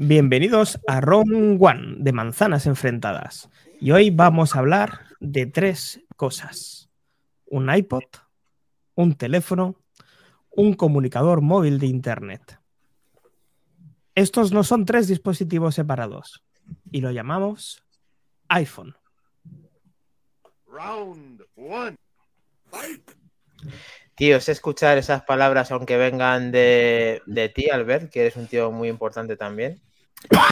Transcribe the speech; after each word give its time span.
Bienvenidos 0.00 0.78
a 0.86 1.00
Round 1.00 1.60
One 1.60 1.96
de 1.98 2.12
Manzanas 2.12 2.66
Enfrentadas. 2.66 3.50
Y 3.80 3.90
hoy 3.90 4.10
vamos 4.10 4.54
a 4.54 4.60
hablar 4.60 5.06
de 5.18 5.46
tres 5.46 6.00
cosas. 6.14 6.88
Un 7.46 7.68
iPod, 7.68 8.04
un 8.94 9.16
teléfono, 9.16 9.74
un 10.50 10.74
comunicador 10.74 11.40
móvil 11.40 11.80
de 11.80 11.86
Internet. 11.86 12.60
Estos 14.14 14.52
no 14.52 14.62
son 14.62 14.84
tres 14.84 15.08
dispositivos 15.08 15.74
separados 15.74 16.44
y 16.92 17.00
lo 17.00 17.10
llamamos 17.10 17.82
iPhone. 18.50 18.94
Round 20.68 21.42
one. 21.56 21.96
Tío, 24.14 24.36
es 24.36 24.48
escuchar 24.48 24.96
esas 24.96 25.24
palabras, 25.24 25.72
aunque 25.72 25.96
vengan 25.96 26.52
de, 26.52 27.20
de 27.26 27.48
ti, 27.48 27.68
Albert, 27.68 28.12
que 28.12 28.20
eres 28.20 28.36
un 28.36 28.46
tío 28.46 28.70
muy 28.70 28.88
importante 28.88 29.36
también. 29.36 29.82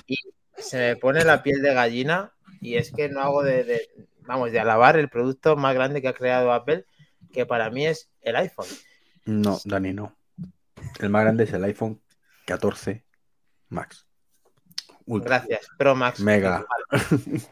Y 0.07 0.17
se 0.57 0.79
me 0.79 0.97
pone 0.97 1.25
la 1.25 1.43
piel 1.43 1.63
de 1.63 1.75
gallina 1.75 2.33
y 2.61 2.77
es 2.77 2.93
que 2.93 3.09
no 3.09 3.21
hago 3.21 3.43
de, 3.43 3.65
de- 3.65 3.89
vamos, 4.21 4.53
de 4.53 4.61
alabar 4.61 4.97
el 4.97 5.09
producto 5.09 5.57
más 5.57 5.75
grande 5.75 6.01
que 6.03 6.09
ha 6.09 6.15
creado 6.15 6.53
Apple, 6.53 6.85
que 7.33 7.47
para 7.47 7.71
mí 7.71 7.87
es 7.87 8.11
el 8.23 8.37
iPhone. 8.37 8.67
No, 9.25 9.59
Dani, 9.65 9.93
no. 9.93 10.17
El 11.01 11.11
más 11.11 11.23
grande 11.23 11.45
es 11.45 11.53
el 11.53 11.65
iPhone 11.65 12.01
14 12.47 13.05
Max. 13.69 14.07
Ultra. 15.07 15.39
Gracias, 15.39 15.69
Pro 15.79 15.95
Max. 15.95 16.21
Mega. 16.21 16.65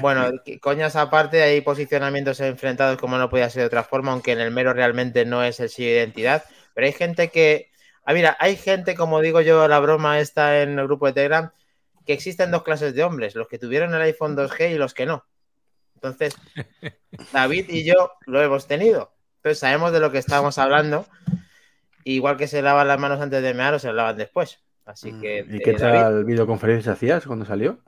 Bueno, 0.00 0.28
coñas 0.60 0.96
aparte, 0.96 1.40
hay 1.40 1.60
posicionamientos 1.60 2.40
enfrentados 2.40 2.98
como 2.98 3.16
no 3.16 3.30
podía 3.30 3.48
ser 3.48 3.60
de 3.62 3.66
otra 3.66 3.84
forma, 3.84 4.10
aunque 4.10 4.32
en 4.32 4.40
el 4.40 4.50
mero 4.50 4.72
realmente 4.72 5.24
no 5.24 5.44
es 5.44 5.60
el 5.60 5.68
sello 5.68 5.90
de 5.90 5.94
identidad. 5.98 6.44
Pero 6.74 6.86
hay 6.88 6.92
gente 6.92 7.28
que. 7.28 7.70
Ah, 8.08 8.14
mira, 8.14 8.38
hay 8.40 8.56
gente, 8.56 8.94
como 8.94 9.20
digo 9.20 9.42
yo, 9.42 9.68
la 9.68 9.80
broma 9.80 10.18
está 10.18 10.62
en 10.62 10.78
el 10.78 10.86
grupo 10.86 11.04
de 11.04 11.12
Telegram, 11.12 11.50
que 12.06 12.14
existen 12.14 12.50
dos 12.50 12.62
clases 12.62 12.94
de 12.94 13.04
hombres, 13.04 13.34
los 13.34 13.48
que 13.48 13.58
tuvieron 13.58 13.94
el 13.94 14.00
iPhone 14.00 14.34
2G 14.34 14.70
y 14.70 14.78
los 14.78 14.94
que 14.94 15.04
no. 15.04 15.26
Entonces, 15.94 16.34
David 17.34 17.66
y 17.68 17.84
yo 17.84 18.12
lo 18.24 18.42
hemos 18.42 18.66
tenido. 18.66 19.12
Entonces 19.36 19.58
sabemos 19.58 19.92
de 19.92 20.00
lo 20.00 20.10
que 20.10 20.16
estamos 20.16 20.56
hablando. 20.56 21.04
Igual 22.02 22.38
que 22.38 22.46
se 22.46 22.62
lavan 22.62 22.88
las 22.88 22.98
manos 22.98 23.20
antes 23.20 23.42
de 23.42 23.52
mear 23.52 23.74
o 23.74 23.78
se 23.78 23.92
lavan 23.92 24.16
después. 24.16 24.58
Así 24.86 25.12
que. 25.20 25.44
¿Y 25.46 25.58
qué 25.58 25.74
David, 25.74 26.00
tal 26.00 26.24
videoconferencias 26.24 26.96
hacías 26.96 27.26
cuando 27.26 27.44
salió? 27.44 27.78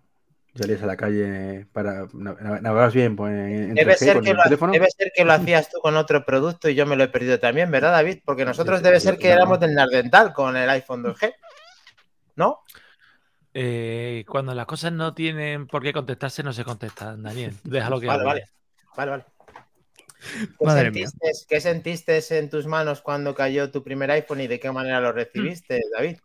¿Salías 0.55 0.83
a 0.83 0.87
la 0.87 0.97
calle 0.97 1.67
para 1.73 2.07
nav- 2.09 2.41
navegabas 2.61 2.93
bien 2.93 3.15
pues, 3.15 3.33
en, 3.33 3.71
en 3.71 3.75
Debe 3.75 3.93
3G 3.95 3.97
ser, 3.99 4.15
con 4.15 4.25
que 4.25 4.31
el 4.31 4.37
lo, 4.37 4.43
teléfono? 4.43 4.73
debe 4.73 4.89
ser 4.91 5.13
que 5.15 5.25
lo 5.25 5.33
hacías 5.33 5.71
tú 5.71 5.79
con 5.81 5.97
otro 5.97 6.25
producto 6.25 6.69
y 6.69 6.75
yo 6.75 6.87
me 6.87 6.97
lo 6.97 7.05
he 7.05 7.09
perdido 7.09 7.39
también, 7.39 7.71
¿verdad, 7.71 7.93
David? 7.93 8.19
Porque 8.25 8.45
nosotros 8.45 8.83
debe 8.83 8.99
ser 9.01 9.17
que 9.19 9.29
éramos 9.29 9.61
del 9.61 9.75
Nardental 9.75 10.33
con 10.33 10.57
el 10.57 10.69
iPhone 10.71 11.03
2G. 11.05 11.33
¿No? 12.37 12.61
Eh, 13.55 14.25
cuando 14.29 14.55
las 14.55 14.67
cosas 14.67 14.93
no 14.93 15.15
tienen 15.15 15.67
por 15.67 15.83
qué 15.83 15.93
contestarse, 15.93 16.43
no 16.43 16.53
se 16.53 16.65
contestan, 16.65 17.23
Daniel. 17.23 17.55
Déjalo 17.65 18.01
que 18.01 18.07
Vale, 18.07 18.25
vale. 18.25 18.45
Vale, 18.97 19.11
vale. 19.11 19.25
¿Qué 20.59 20.65
Madre 20.67 20.91
mía. 20.91 21.09
sentiste, 21.09 21.47
¿Qué 21.49 21.61
sentiste 21.61 22.39
en 22.39 22.51
tus 22.51 22.67
manos 22.67 23.01
cuando 23.01 23.35
cayó 23.35 23.71
tu 23.71 23.83
primer 23.83 24.11
iPhone 24.11 24.41
y 24.41 24.47
de 24.49 24.61
qué 24.61 24.71
manera 24.71 25.01
lo 25.01 25.13
recibiste, 25.13 25.81
David? 25.97 26.19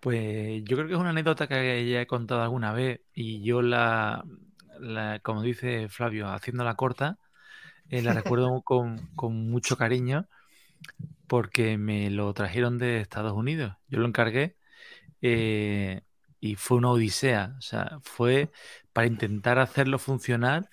Pues 0.00 0.62
yo 0.64 0.76
creo 0.76 0.86
que 0.88 0.94
es 0.94 0.98
una 1.00 1.10
anécdota 1.10 1.48
que 1.48 1.88
ya 1.90 2.00
he 2.00 2.06
contado 2.06 2.42
alguna 2.42 2.72
vez 2.72 3.00
y 3.12 3.42
yo 3.42 3.62
la, 3.62 4.24
la- 4.78 5.18
como 5.20 5.42
dice 5.42 5.88
Flavio, 5.88 6.28
haciéndola 6.30 6.76
corta, 6.76 7.18
eh, 7.90 8.02
la 8.02 8.14
recuerdo 8.14 8.62
con, 8.62 9.08
con 9.16 9.50
mucho 9.50 9.76
cariño 9.76 10.28
porque 11.26 11.78
me 11.78 12.10
lo 12.10 12.32
trajeron 12.34 12.78
de 12.78 13.00
Estados 13.00 13.32
Unidos. 13.34 13.74
Yo 13.88 14.00
lo 14.00 14.06
encargué 14.08 14.56
eh, 15.22 16.02
y 16.40 16.56
fue 16.56 16.78
una 16.78 16.90
odisea. 16.90 17.54
O 17.58 17.62
sea, 17.62 17.98
fue 18.04 18.50
para 18.92 19.06
intentar 19.08 19.58
hacerlo 19.58 19.98
funcionar. 19.98 20.70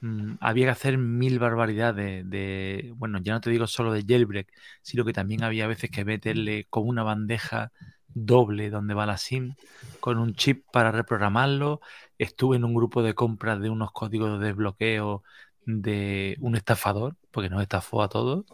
mm, 0.00 0.34
había 0.40 0.66
que 0.66 0.70
hacer 0.72 0.98
mil 0.98 1.38
barbaridades 1.40 2.28
de, 2.30 2.92
bueno, 2.96 3.20
ya 3.22 3.34
no 3.34 3.40
te 3.40 3.50
digo 3.50 3.66
solo 3.66 3.92
de 3.92 4.04
jailbreak, 4.06 4.48
sino 4.82 5.04
que 5.04 5.12
también 5.12 5.44
había 5.44 5.66
veces 5.68 5.90
que 5.90 6.04
meterle 6.04 6.66
como 6.70 6.90
una 6.90 7.02
bandeja 7.04 7.72
doble 8.14 8.70
donde 8.70 8.94
va 8.94 9.06
la 9.06 9.18
SIM 9.18 9.54
con 10.00 10.18
un 10.18 10.34
chip 10.34 10.64
para 10.72 10.92
reprogramarlo. 10.92 11.80
Estuve 12.18 12.56
en 12.56 12.64
un 12.64 12.74
grupo 12.74 13.02
de 13.02 13.14
compras 13.14 13.60
de 13.60 13.70
unos 13.70 13.92
códigos 13.92 14.38
de 14.40 14.46
desbloqueo 14.46 15.22
de 15.66 16.36
un 16.40 16.56
estafador, 16.56 17.16
porque 17.30 17.50
nos 17.50 17.62
estafó 17.62 18.02
a 18.02 18.08
todos. 18.08 18.44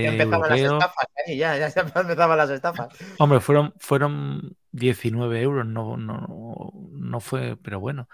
Ya 0.00 0.08
Eh, 0.08 0.10
empezaban 0.10 0.48
las 0.50 0.64
estafas, 0.64 1.06
ya, 1.26 1.56
ya 1.56 1.66
empezaban 2.00 2.38
las 2.38 2.50
estafas. 2.50 2.88
Hombre, 3.18 3.40
fueron, 3.40 3.74
fueron 3.78 4.56
19 4.72 5.42
euros, 5.42 5.66
no, 5.66 5.96
no, 5.96 6.72
no 6.92 7.20
fue, 7.20 7.56
pero 7.58 7.80
bueno, 7.80 8.08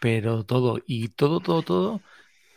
pero 0.00 0.44
todo, 0.44 0.78
y 0.86 1.08
todo, 1.10 1.40
todo, 1.40 1.62
todo, 1.62 2.02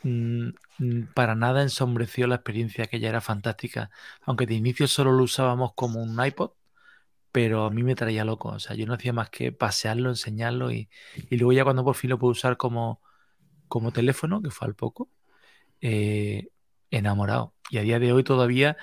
mm, 0.04 0.50
mm, 0.80 1.04
para 1.14 1.36
nada 1.36 1.64
ensombreció 1.64 2.28
la 2.28 2.36
experiencia 2.36 2.88
que 2.88 3.00
ya 3.00 3.10
era 3.10 3.22
fantástica, 3.22 3.92
aunque 4.24 4.48
de 4.48 4.56
inicio 4.56 4.88
solo 4.88 5.12
lo 5.14 5.24
usábamos 5.24 5.74
como 5.76 6.02
un 6.04 6.24
iPod, 6.26 6.52
pero 7.32 7.66
a 7.66 7.72
mí 7.72 7.84
me 7.84 7.96
traía 7.96 8.26
loco, 8.26 8.50
o 8.50 8.60
sea, 8.60 8.76
yo 8.76 8.86
no 8.86 8.94
hacía 8.96 9.14
más 9.14 9.30
que 9.30 9.52
pasearlo, 9.52 10.10
enseñarlo 10.10 10.72
y, 10.72 10.90
y 11.30 11.38
luego 11.38 11.54
ya 11.54 11.64
cuando 11.64 11.84
por 11.86 11.96
fin 11.96 12.10
lo 12.12 12.20
pude 12.20 12.32
usar 12.32 12.58
como, 12.58 13.02
como 13.68 13.92
teléfono, 13.94 14.42
que 14.42 14.52
fue 14.52 14.68
al 14.68 14.76
poco, 14.76 15.10
eh, 15.82 16.50
enamorado. 16.92 17.56
Y 17.72 17.80
a 17.80 17.82
día 17.84 18.00
de 18.00 18.14
hoy 18.14 18.24
todavía, 18.24 18.78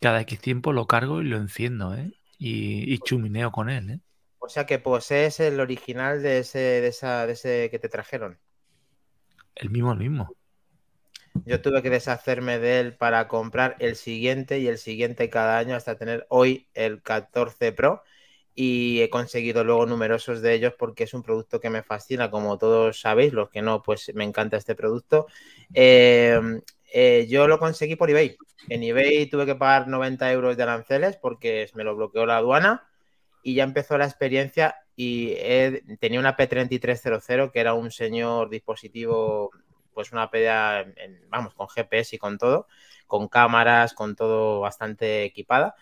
cada 0.00 0.20
X 0.22 0.40
tiempo 0.40 0.72
lo 0.72 0.86
cargo 0.86 1.22
y 1.22 1.26
lo 1.26 1.36
enciendo, 1.38 1.94
¿eh? 1.94 2.12
Y, 2.38 2.92
y 2.92 2.98
chumineo 3.00 3.52
con 3.52 3.70
él, 3.70 3.90
¿eh? 3.90 4.00
O 4.40 4.48
sea 4.50 4.66
que 4.66 4.78
posees 4.78 5.40
el 5.40 5.58
original 5.58 6.22
de 6.22 6.40
ese, 6.40 6.58
de 6.58 6.88
esa, 6.88 7.26
de 7.26 7.32
ese 7.32 7.68
que 7.70 7.78
te 7.78 7.88
trajeron. 7.88 8.38
El 9.54 9.70
mismo, 9.70 9.92
el 9.92 9.98
mismo. 9.98 10.36
Yo 11.44 11.60
tuve 11.60 11.82
que 11.82 11.90
deshacerme 11.90 12.58
de 12.58 12.80
él 12.80 12.94
para 12.94 13.26
comprar 13.28 13.76
el 13.78 13.96
siguiente 13.96 14.58
y 14.58 14.68
el 14.68 14.78
siguiente 14.78 15.30
cada 15.30 15.58
año 15.58 15.74
hasta 15.74 15.96
tener 15.96 16.26
hoy 16.28 16.68
el 16.74 17.02
14 17.02 17.72
Pro 17.72 18.02
y 18.54 19.00
he 19.00 19.10
conseguido 19.10 19.64
luego 19.64 19.86
numerosos 19.86 20.42
de 20.42 20.54
ellos 20.54 20.74
porque 20.78 21.04
es 21.04 21.14
un 21.14 21.22
producto 21.22 21.60
que 21.60 21.70
me 21.70 21.82
fascina, 21.82 22.30
como 22.30 22.58
todos 22.58 23.00
sabéis, 23.00 23.32
los 23.32 23.48
que 23.48 23.62
no, 23.62 23.82
pues 23.82 24.12
me 24.14 24.24
encanta 24.24 24.56
este 24.56 24.74
producto. 24.74 25.26
Eh, 25.72 26.38
eh, 26.92 27.26
yo 27.28 27.48
lo 27.48 27.58
conseguí 27.58 27.96
por 27.96 28.10
eBay. 28.10 28.36
En 28.68 28.82
eBay 28.82 29.26
tuve 29.26 29.46
que 29.46 29.54
pagar 29.54 29.88
90 29.88 30.30
euros 30.32 30.56
de 30.56 30.62
aranceles 30.62 31.16
porque 31.16 31.68
me 31.74 31.84
lo 31.84 31.96
bloqueó 31.96 32.26
la 32.26 32.36
aduana 32.36 32.86
y 33.42 33.54
ya 33.54 33.64
empezó 33.64 33.96
la 33.96 34.04
experiencia 34.04 34.76
y 34.94 35.34
tenía 35.98 36.20
una 36.20 36.36
P3300 36.36 37.50
que 37.50 37.60
era 37.60 37.74
un 37.74 37.90
señor 37.90 38.50
dispositivo 38.50 39.50
pues 39.94 40.12
una 40.12 40.30
PDA, 40.30 40.80
en- 40.80 40.94
en- 40.98 41.20
vamos, 41.30 41.54
con 41.54 41.68
GPS 41.68 42.16
y 42.16 42.18
con 42.18 42.38
todo, 42.38 42.66
con 43.06 43.28
cámaras, 43.28 43.94
con 43.94 44.16
todo 44.16 44.60
bastante 44.60 45.24
equipada. 45.24 45.74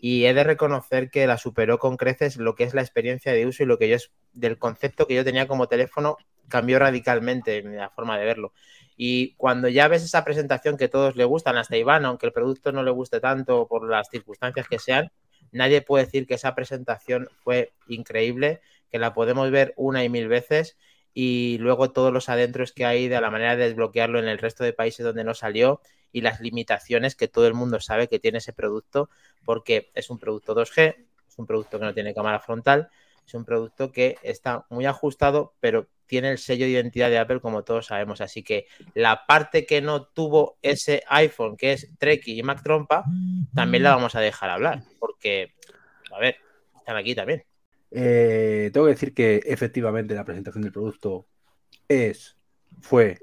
Y 0.00 0.26
he 0.26 0.34
de 0.34 0.44
reconocer 0.44 1.10
que 1.10 1.26
la 1.26 1.38
superó 1.38 1.78
con 1.78 1.96
creces 1.96 2.36
lo 2.36 2.54
que 2.54 2.64
es 2.64 2.74
la 2.74 2.82
experiencia 2.82 3.32
de 3.32 3.46
uso 3.46 3.62
y 3.62 3.66
lo 3.66 3.78
que 3.78 3.88
yo 3.88 3.96
es 3.96 4.12
del 4.32 4.58
concepto 4.58 5.06
que 5.06 5.14
yo 5.14 5.24
tenía 5.24 5.46
como 5.48 5.68
teléfono 5.68 6.16
cambió 6.48 6.78
radicalmente 6.78 7.58
en 7.58 7.76
la 7.76 7.90
forma 7.90 8.18
de 8.18 8.24
verlo. 8.24 8.52
Y 8.96 9.34
cuando 9.36 9.68
ya 9.68 9.88
ves 9.88 10.02
esa 10.04 10.24
presentación 10.24 10.76
que 10.76 10.88
todos 10.88 11.16
le 11.16 11.24
gustan, 11.24 11.56
hasta 11.56 11.76
Iván, 11.76 12.04
aunque 12.04 12.26
el 12.26 12.32
producto 12.32 12.72
no 12.72 12.82
le 12.82 12.90
guste 12.90 13.20
tanto 13.20 13.66
por 13.68 13.88
las 13.88 14.08
circunstancias 14.08 14.68
que 14.68 14.78
sean, 14.78 15.10
nadie 15.52 15.82
puede 15.82 16.04
decir 16.04 16.26
que 16.26 16.34
esa 16.34 16.54
presentación 16.54 17.28
fue 17.42 17.72
increíble, 17.88 18.60
que 18.90 18.98
la 18.98 19.12
podemos 19.14 19.50
ver 19.50 19.74
una 19.76 20.04
y 20.04 20.08
mil 20.08 20.28
veces 20.28 20.76
y 21.18 21.56
luego 21.60 21.92
todos 21.92 22.12
los 22.12 22.28
adentros 22.28 22.72
que 22.72 22.84
hay 22.84 23.08
de 23.08 23.18
la 23.18 23.30
manera 23.30 23.56
de 23.56 23.64
desbloquearlo 23.68 24.18
en 24.18 24.28
el 24.28 24.36
resto 24.36 24.64
de 24.64 24.74
países 24.74 25.02
donde 25.02 25.24
no 25.24 25.32
salió 25.32 25.80
y 26.12 26.20
las 26.20 26.42
limitaciones 26.42 27.16
que 27.16 27.26
todo 27.26 27.46
el 27.46 27.54
mundo 27.54 27.80
sabe 27.80 28.06
que 28.06 28.18
tiene 28.18 28.36
ese 28.36 28.52
producto 28.52 29.08
porque 29.42 29.90
es 29.94 30.10
un 30.10 30.18
producto 30.18 30.54
2G, 30.54 30.94
es 31.26 31.38
un 31.38 31.46
producto 31.46 31.78
que 31.78 31.86
no 31.86 31.94
tiene 31.94 32.12
cámara 32.12 32.38
frontal, 32.38 32.90
es 33.26 33.32
un 33.32 33.46
producto 33.46 33.92
que 33.92 34.18
está 34.22 34.66
muy 34.68 34.84
ajustado, 34.84 35.54
pero 35.58 35.88
tiene 36.04 36.30
el 36.30 36.36
sello 36.36 36.66
de 36.66 36.72
identidad 36.72 37.08
de 37.08 37.18
Apple 37.18 37.40
como 37.40 37.64
todos 37.64 37.86
sabemos. 37.86 38.20
Así 38.20 38.42
que 38.42 38.66
la 38.92 39.24
parte 39.24 39.64
que 39.64 39.80
no 39.80 40.04
tuvo 40.04 40.58
ese 40.60 41.02
iPhone, 41.08 41.56
que 41.56 41.72
es 41.72 41.88
Treki 41.96 42.38
y 42.38 42.42
Mac 42.42 42.62
Trompa, 42.62 43.06
también 43.54 43.84
la 43.84 43.94
vamos 43.94 44.14
a 44.16 44.20
dejar 44.20 44.50
hablar 44.50 44.82
porque, 44.98 45.54
a 46.12 46.18
ver, 46.18 46.36
están 46.76 46.98
aquí 46.98 47.14
también. 47.14 47.42
Eh, 47.90 48.70
tengo 48.72 48.86
que 48.86 48.92
decir 48.92 49.14
que 49.14 49.42
efectivamente 49.46 50.14
la 50.14 50.24
presentación 50.24 50.62
del 50.62 50.72
producto 50.72 51.26
es, 51.88 52.36
fue 52.80 53.18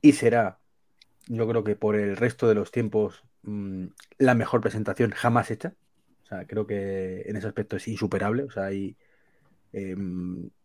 y 0.00 0.12
será, 0.12 0.58
yo 1.28 1.48
creo 1.48 1.64
que 1.64 1.76
por 1.76 1.96
el 1.96 2.16
resto 2.16 2.48
de 2.48 2.54
los 2.54 2.72
tiempos, 2.72 3.24
mm, 3.42 3.86
la 4.18 4.34
mejor 4.34 4.60
presentación 4.60 5.10
jamás 5.12 5.50
hecha. 5.50 5.74
O 6.24 6.26
sea, 6.26 6.46
creo 6.46 6.66
que 6.66 7.22
en 7.26 7.36
ese 7.36 7.46
aspecto 7.46 7.76
es 7.76 7.88
insuperable. 7.88 8.44
O 8.44 8.50
sea, 8.50 8.70
eh, 8.72 9.96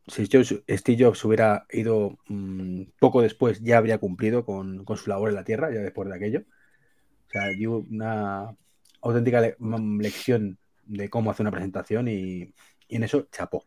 si 0.08 0.26
Steve 0.26 0.98
Jobs 1.00 1.26
hubiera 1.26 1.66
ido 1.72 2.18
mm, 2.28 2.84
poco 3.00 3.22
después, 3.22 3.62
ya 3.62 3.78
habría 3.78 4.00
cumplido 4.00 4.46
con, 4.46 4.86
con 4.86 4.98
su 4.98 5.10
labor 5.10 5.30
en 5.30 5.36
la 5.36 5.44
Tierra, 5.44 5.72
ya 5.74 5.82
después 5.82 6.10
de 6.10 6.16
aquello. 6.16 6.44
O 7.28 7.30
sea, 7.32 7.48
dio 7.50 7.80
una 7.80 8.56
auténtica 9.02 9.56
mm, 9.60 10.02
lección 10.02 10.58
de 10.86 11.10
cómo 11.10 11.32
hacer 11.32 11.44
una 11.44 11.52
presentación 11.52 12.08
y, 12.08 12.54
y 12.88 12.96
en 12.96 13.04
eso 13.04 13.28
chapó. 13.32 13.66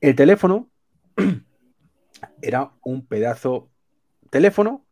El 0.00 0.14
teléfono 0.14 0.70
era 2.42 2.72
un 2.82 3.06
pedazo 3.06 3.70
teléfono, 4.30 4.86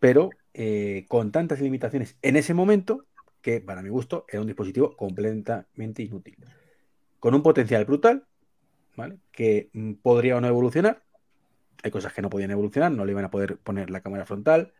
pero 0.00 0.30
eh, 0.54 1.04
con 1.08 1.32
tantas 1.32 1.60
limitaciones 1.60 2.16
en 2.22 2.36
ese 2.36 2.54
momento 2.54 3.06
que, 3.42 3.60
para 3.60 3.82
mi 3.82 3.88
gusto, 3.88 4.24
era 4.28 4.40
un 4.40 4.46
dispositivo 4.46 4.96
completamente 4.96 6.02
inútil. 6.02 6.36
Con 7.20 7.34
un 7.34 7.42
potencial 7.42 7.84
brutal, 7.84 8.26
¿vale? 8.96 9.18
Que 9.30 9.70
mm, 9.72 9.94
podría 9.94 10.36
o 10.36 10.40
no 10.40 10.48
evolucionar. 10.48 11.04
Hay 11.82 11.90
cosas 11.90 12.12
que 12.12 12.22
no 12.22 12.30
podían 12.30 12.50
evolucionar, 12.50 12.90
no 12.90 13.04
le 13.04 13.12
iban 13.12 13.24
a 13.24 13.30
poder 13.30 13.58
poner 13.58 13.90
la 13.90 14.00
cámara 14.00 14.24
frontal, 14.24 14.72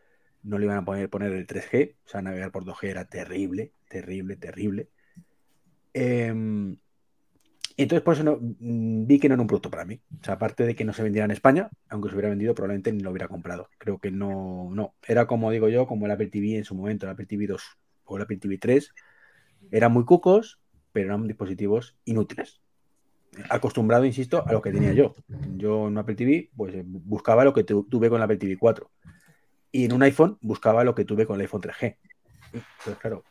no 0.42 0.58
le 0.58 0.64
iban 0.64 0.78
a 0.78 0.84
poder 0.84 1.10
poner 1.10 1.32
el 1.32 1.46
3G, 1.46 1.96
o 2.04 2.08
sea, 2.08 2.22
navegar 2.22 2.50
por 2.50 2.64
2G 2.64 2.88
era 2.88 3.04
terrible, 3.04 3.72
terrible, 3.88 4.36
terrible. 4.36 4.88
Em, 7.76 7.84
entonces, 7.84 8.02
por 8.02 8.14
eso 8.14 8.24
no, 8.24 8.38
mm, 8.40 9.06
vi 9.06 9.18
que 9.18 9.28
no 9.28 9.34
era 9.34 9.42
un 9.42 9.46
producto 9.46 9.70
para 9.70 9.84
mí. 9.84 10.00
O 10.20 10.24
sea, 10.24 10.34
aparte 10.34 10.64
de 10.64 10.74
que 10.74 10.84
no 10.84 10.92
se 10.92 11.02
vendiera 11.02 11.24
en 11.24 11.30
España, 11.30 11.68
aunque 11.88 12.08
se 12.08 12.14
hubiera 12.14 12.30
vendido, 12.30 12.54
probablemente 12.54 12.92
ni 12.92 13.00
lo 13.00 13.10
hubiera 13.10 13.28
comprado. 13.28 13.68
Creo 13.78 13.98
que 13.98 14.10
no, 14.10 14.70
no. 14.72 14.94
Era 15.06 15.26
como 15.26 15.50
digo 15.50 15.68
yo, 15.68 15.86
como 15.86 16.06
el 16.06 16.12
Apple 16.12 16.28
TV 16.28 16.56
en 16.56 16.64
su 16.64 16.74
momento, 16.74 17.06
el 17.06 17.12
Apple 17.12 17.26
TV 17.26 17.46
2 17.46 17.62
o 18.04 18.16
el 18.16 18.22
Apple 18.22 18.38
TV 18.38 18.58
3. 18.58 18.94
Eran 19.70 19.92
muy 19.92 20.04
cucos, 20.04 20.60
pero 20.92 21.08
eran 21.08 21.26
dispositivos 21.26 21.96
inútiles. 22.04 22.60
Acostumbrado, 23.50 24.06
insisto, 24.06 24.46
a 24.46 24.52
lo 24.52 24.62
que 24.62 24.72
tenía 24.72 24.92
yo. 24.94 25.14
Yo 25.56 25.88
en 25.88 25.98
Apple 25.98 26.14
TV, 26.14 26.50
pues 26.56 26.74
eh, 26.74 26.82
buscaba 26.86 27.44
lo 27.44 27.52
que 27.52 27.64
tuve 27.64 28.08
con 28.08 28.16
el 28.16 28.22
Apple 28.22 28.38
TV 28.38 28.56
4. 28.56 28.90
Y 29.72 29.84
en 29.84 29.92
un 29.92 30.02
iPhone 30.02 30.38
buscaba 30.40 30.84
lo 30.84 30.94
que 30.94 31.04
tuve 31.04 31.26
con 31.26 31.36
el 31.36 31.42
iPhone 31.42 31.60
3G. 31.60 31.96
Pues 32.84 32.96
claro, 32.96 33.24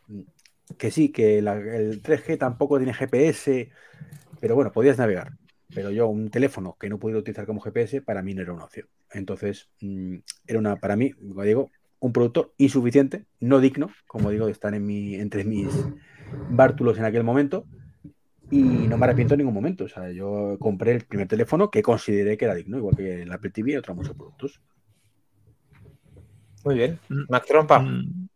que 0.78 0.90
sí, 0.92 1.10
que 1.10 1.38
el 1.38 1.46
3G 1.46 2.38
tampoco 2.38 2.76
tiene 2.78 2.94
GPS 2.94 3.70
pero 4.40 4.54
bueno, 4.54 4.72
podías 4.72 4.98
navegar. 4.98 5.32
Pero 5.74 5.90
yo, 5.90 6.06
un 6.08 6.30
teléfono 6.30 6.76
que 6.78 6.88
no 6.88 6.98
pudiera 6.98 7.18
utilizar 7.18 7.46
como 7.46 7.60
GPS, 7.60 8.00
para 8.02 8.22
mí 8.22 8.34
no 8.34 8.42
era 8.42 8.52
una 8.52 8.64
opción. 8.64 8.86
Entonces, 9.10 9.68
mm, 9.80 10.16
era 10.46 10.58
una, 10.58 10.76
para 10.76 10.96
mí, 10.96 11.12
como 11.12 11.42
digo, 11.42 11.70
un 11.98 12.12
producto 12.12 12.52
insuficiente, 12.58 13.24
no 13.40 13.60
digno, 13.60 13.90
como 14.06 14.30
digo, 14.30 14.46
de 14.46 14.52
estar 14.52 14.74
en 14.74 14.86
mi, 14.86 15.16
entre 15.16 15.44
mis 15.44 15.68
bártulos 16.50 16.98
en 16.98 17.04
aquel 17.04 17.24
momento. 17.24 17.66
Y 18.48 18.62
no 18.62 18.96
me 18.96 19.06
arrepiento 19.06 19.34
en 19.34 19.38
ningún 19.38 19.54
momento. 19.54 19.84
O 19.84 19.88
sea, 19.88 20.12
yo 20.12 20.56
compré 20.60 20.92
el 20.92 21.04
primer 21.04 21.26
teléfono 21.26 21.68
que 21.68 21.82
consideré 21.82 22.36
que 22.36 22.44
era 22.44 22.54
digno, 22.54 22.78
igual 22.78 22.96
que 22.96 23.22
el 23.22 23.32
Apple 23.32 23.50
TV 23.50 23.72
y 23.72 23.76
otros 23.76 23.96
muchos 23.96 24.14
productos. 24.14 24.60
Muy 26.64 26.76
bien. 26.76 26.98
Mm. 27.08 27.24
Mac 27.28 27.44
Trompa. 27.46 27.80
Mm. 27.80 28.28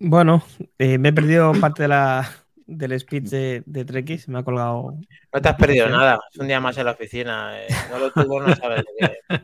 Bueno, 0.00 0.42
eh, 0.78 0.98
me 0.98 1.08
he 1.08 1.12
perdido 1.12 1.52
parte 1.60 1.82
de 1.82 1.88
la, 1.88 2.28
del 2.68 3.00
speech 3.00 3.24
de, 3.24 3.62
de 3.66 3.84
Trekkies, 3.84 4.28
me 4.28 4.38
ha 4.38 4.42
colgado. 4.42 4.94
No 5.32 5.40
te 5.40 5.48
has 5.48 5.56
perdido 5.56 5.88
nada, 5.88 6.20
es 6.30 6.38
un 6.38 6.46
día 6.46 6.60
más 6.60 6.76
en 6.76 6.84
la 6.84 6.92
oficina. 6.92 7.58
Eh, 7.60 7.66
no 7.90 7.98
lo 7.98 8.12
tuvo, 8.12 8.40
no 8.40 8.54
sabes 8.54 8.84
de 8.84 8.92
qué. 8.98 9.40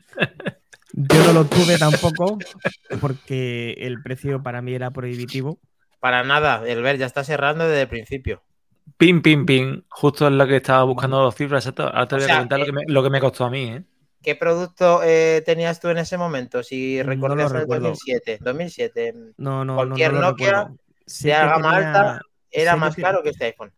Yo 0.93 1.25
no 1.25 1.33
lo 1.33 1.45
tuve 1.47 1.77
tampoco, 1.77 2.39
porque 3.01 3.73
el 3.81 4.01
precio 4.01 4.43
para 4.43 4.63
mí 4.63 4.75
era 4.75 4.93
prohibitivo. 4.93 5.59
Para 5.99 6.23
nada, 6.23 6.63
el 6.69 6.83
ver 6.83 6.99
ya 6.99 7.07
está 7.07 7.25
cerrando 7.25 7.67
desde 7.67 7.83
el 7.83 7.89
principio. 7.89 8.43
Pin, 8.97 9.21
pin, 9.21 9.45
pin. 9.45 9.85
Justo 9.89 10.29
es 10.29 10.33
lo 10.33 10.47
que 10.47 10.57
estaba 10.57 10.85
buscando 10.85 11.19
dos 11.19 11.35
cifras. 11.35 11.67
Ahora 11.67 12.07
te 12.07 12.15
voy 12.15 12.25
a 12.25 12.29
comentar 12.29 12.61
lo, 12.61 12.67
que 12.67 12.73
me, 12.73 12.83
lo, 12.87 13.03
que 13.03 13.11
me, 13.11 13.21
costó 13.21 13.47
a 13.47 13.51
mí. 13.51 13.71
¿eh? 13.71 13.83
¿Qué 14.23 14.37
producto 14.37 15.01
eh, 15.03 15.43
tenías 15.45 15.81
tú 15.81 15.89
en 15.89 15.99
ese 15.99 16.17
momento? 16.17 16.63
Si 16.63 17.03
recuerdas 17.03 17.53
el 17.53 17.67
2007. 17.67 18.39
2007. 18.41 19.15
No, 19.39 19.65
no, 19.65 19.75
Cualquier 19.75 20.13
no, 20.13 20.21
no 20.21 20.29
Nokia 20.29 20.71
de 21.07 21.31
gama 21.31 21.77
alta 21.77 22.21
era 22.55 22.77
más 22.77 22.97
caro 22.97 23.23
que 23.23 23.29
este 23.31 23.47
iPhone. 23.47 23.73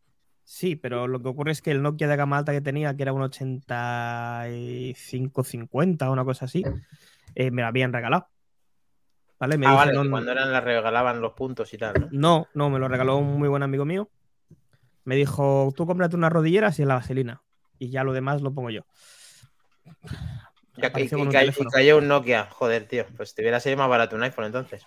Sí, 0.45 0.77
pero 0.77 1.09
lo 1.09 1.21
que 1.21 1.29
ocurre 1.29 1.51
es 1.51 1.61
que 1.61 1.73
el 1.73 1.83
Nokia 1.83 2.07
de 2.07 2.15
gama 2.15 2.39
alta 2.39 2.53
que 2.53 2.61
tenía, 2.61 2.97
que 2.97 3.03
era 3.03 3.13
un 3.13 3.23
8550 3.23 6.09
o 6.09 6.13
una 6.13 6.25
cosa 6.25 6.45
así, 6.45 6.63
eh, 7.35 7.51
me 7.51 7.63
lo 7.63 7.69
habían 7.69 7.93
regalado. 7.93 8.29
¿Vale? 9.41 9.59
Me 9.59 9.67
ah, 9.67 9.73
vale, 9.73 9.93
cuando 10.09 10.31
eran 10.31 10.53
la 10.53 10.61
regalaban 10.61 11.21
los 11.21 11.33
puntos 11.33 11.75
y 11.75 11.79
tal. 11.79 12.11
¿no? 12.13 12.47
no, 12.55 12.71
me 12.71 12.79
lo 12.79 12.87
regaló 12.87 13.17
un 13.17 13.37
muy 13.39 13.49
buen 13.49 13.65
amigo 13.65 13.85
mío. 13.85 14.09
Me 15.05 15.17
dijo, 15.17 15.75
tú 15.77 15.85
cómprate 15.85 16.15
unas 16.17 16.33
rodilleras 16.33 16.79
y 16.79 16.85
la 16.85 16.95
vaselina. 16.95 17.43
Y 17.79 17.91
ya 17.91 18.05
lo 18.05 18.13
demás 18.13 18.41
lo 18.41 18.55
pongo 18.55 18.71
yo. 18.71 18.87
Ya 20.77 20.93
que, 20.93 21.09
cayó 21.73 21.99
un 21.99 22.09
Nokia, 22.09 22.49
joder, 22.51 22.87
tío. 22.87 23.07
Pues 23.17 23.35
te 23.35 23.43
hubiera 23.43 23.59
sido 23.61 23.79
más 23.79 23.89
barato 23.89 24.15
un 24.15 24.23
iPhone 24.23 24.47
entonces. 24.47 24.87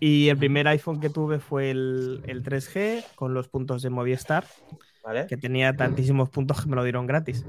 Y 0.00 0.28
el 0.28 0.38
primer 0.38 0.66
iPhone 0.68 1.00
que 1.00 1.10
tuve 1.10 1.38
fue 1.38 1.70
el, 1.70 2.42
3G 2.44 3.04
con 3.14 3.34
los 3.34 3.48
puntos 3.48 3.82
de 3.82 3.90
Movistar, 3.90 4.44
que 5.28 5.36
tenía 5.36 5.76
tantísimos 5.76 6.30
puntos 6.30 6.62
que 6.62 6.68
me 6.68 6.76
lo 6.76 6.84
dieron 6.84 7.06
gratis. 7.06 7.44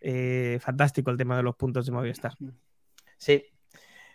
Eh, 0.00 0.58
fantástico 0.60 1.10
el 1.10 1.16
tema 1.16 1.36
de 1.36 1.42
los 1.42 1.56
puntos 1.56 1.86
de 1.86 1.92
Movistar. 1.92 2.34
Sí. 3.18 3.44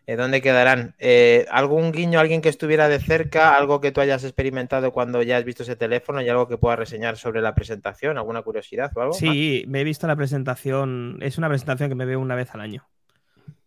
Eh, 0.07 0.15
¿Dónde 0.15 0.41
quedarán? 0.41 0.95
Eh, 0.99 1.47
¿Algún 1.49 1.91
guiño, 1.91 2.19
alguien 2.19 2.41
que 2.41 2.49
estuviera 2.49 2.87
de 2.87 2.99
cerca, 2.99 3.55
algo 3.55 3.81
que 3.81 3.91
tú 3.91 4.01
hayas 4.01 4.23
experimentado 4.23 4.91
cuando 4.91 5.23
ya 5.23 5.37
has 5.37 5.43
visto 5.43 5.63
ese 5.63 5.75
teléfono 5.75 6.21
y 6.21 6.29
algo 6.29 6.47
que 6.47 6.57
puedas 6.57 6.77
reseñar 6.77 7.17
sobre 7.17 7.41
la 7.41 7.55
presentación? 7.55 8.17
¿Alguna 8.17 8.43
curiosidad 8.43 8.91
o 8.95 9.01
algo? 9.01 9.13
Sí, 9.13 9.65
me 9.67 9.81
he 9.81 9.83
visto 9.83 10.05
la 10.05 10.15
presentación. 10.15 11.17
Es 11.21 11.39
una 11.39 11.49
presentación 11.49 11.89
que 11.89 11.95
me 11.95 12.05
veo 12.05 12.19
una 12.19 12.35
vez 12.35 12.53
al 12.53 12.61
año. 12.61 12.87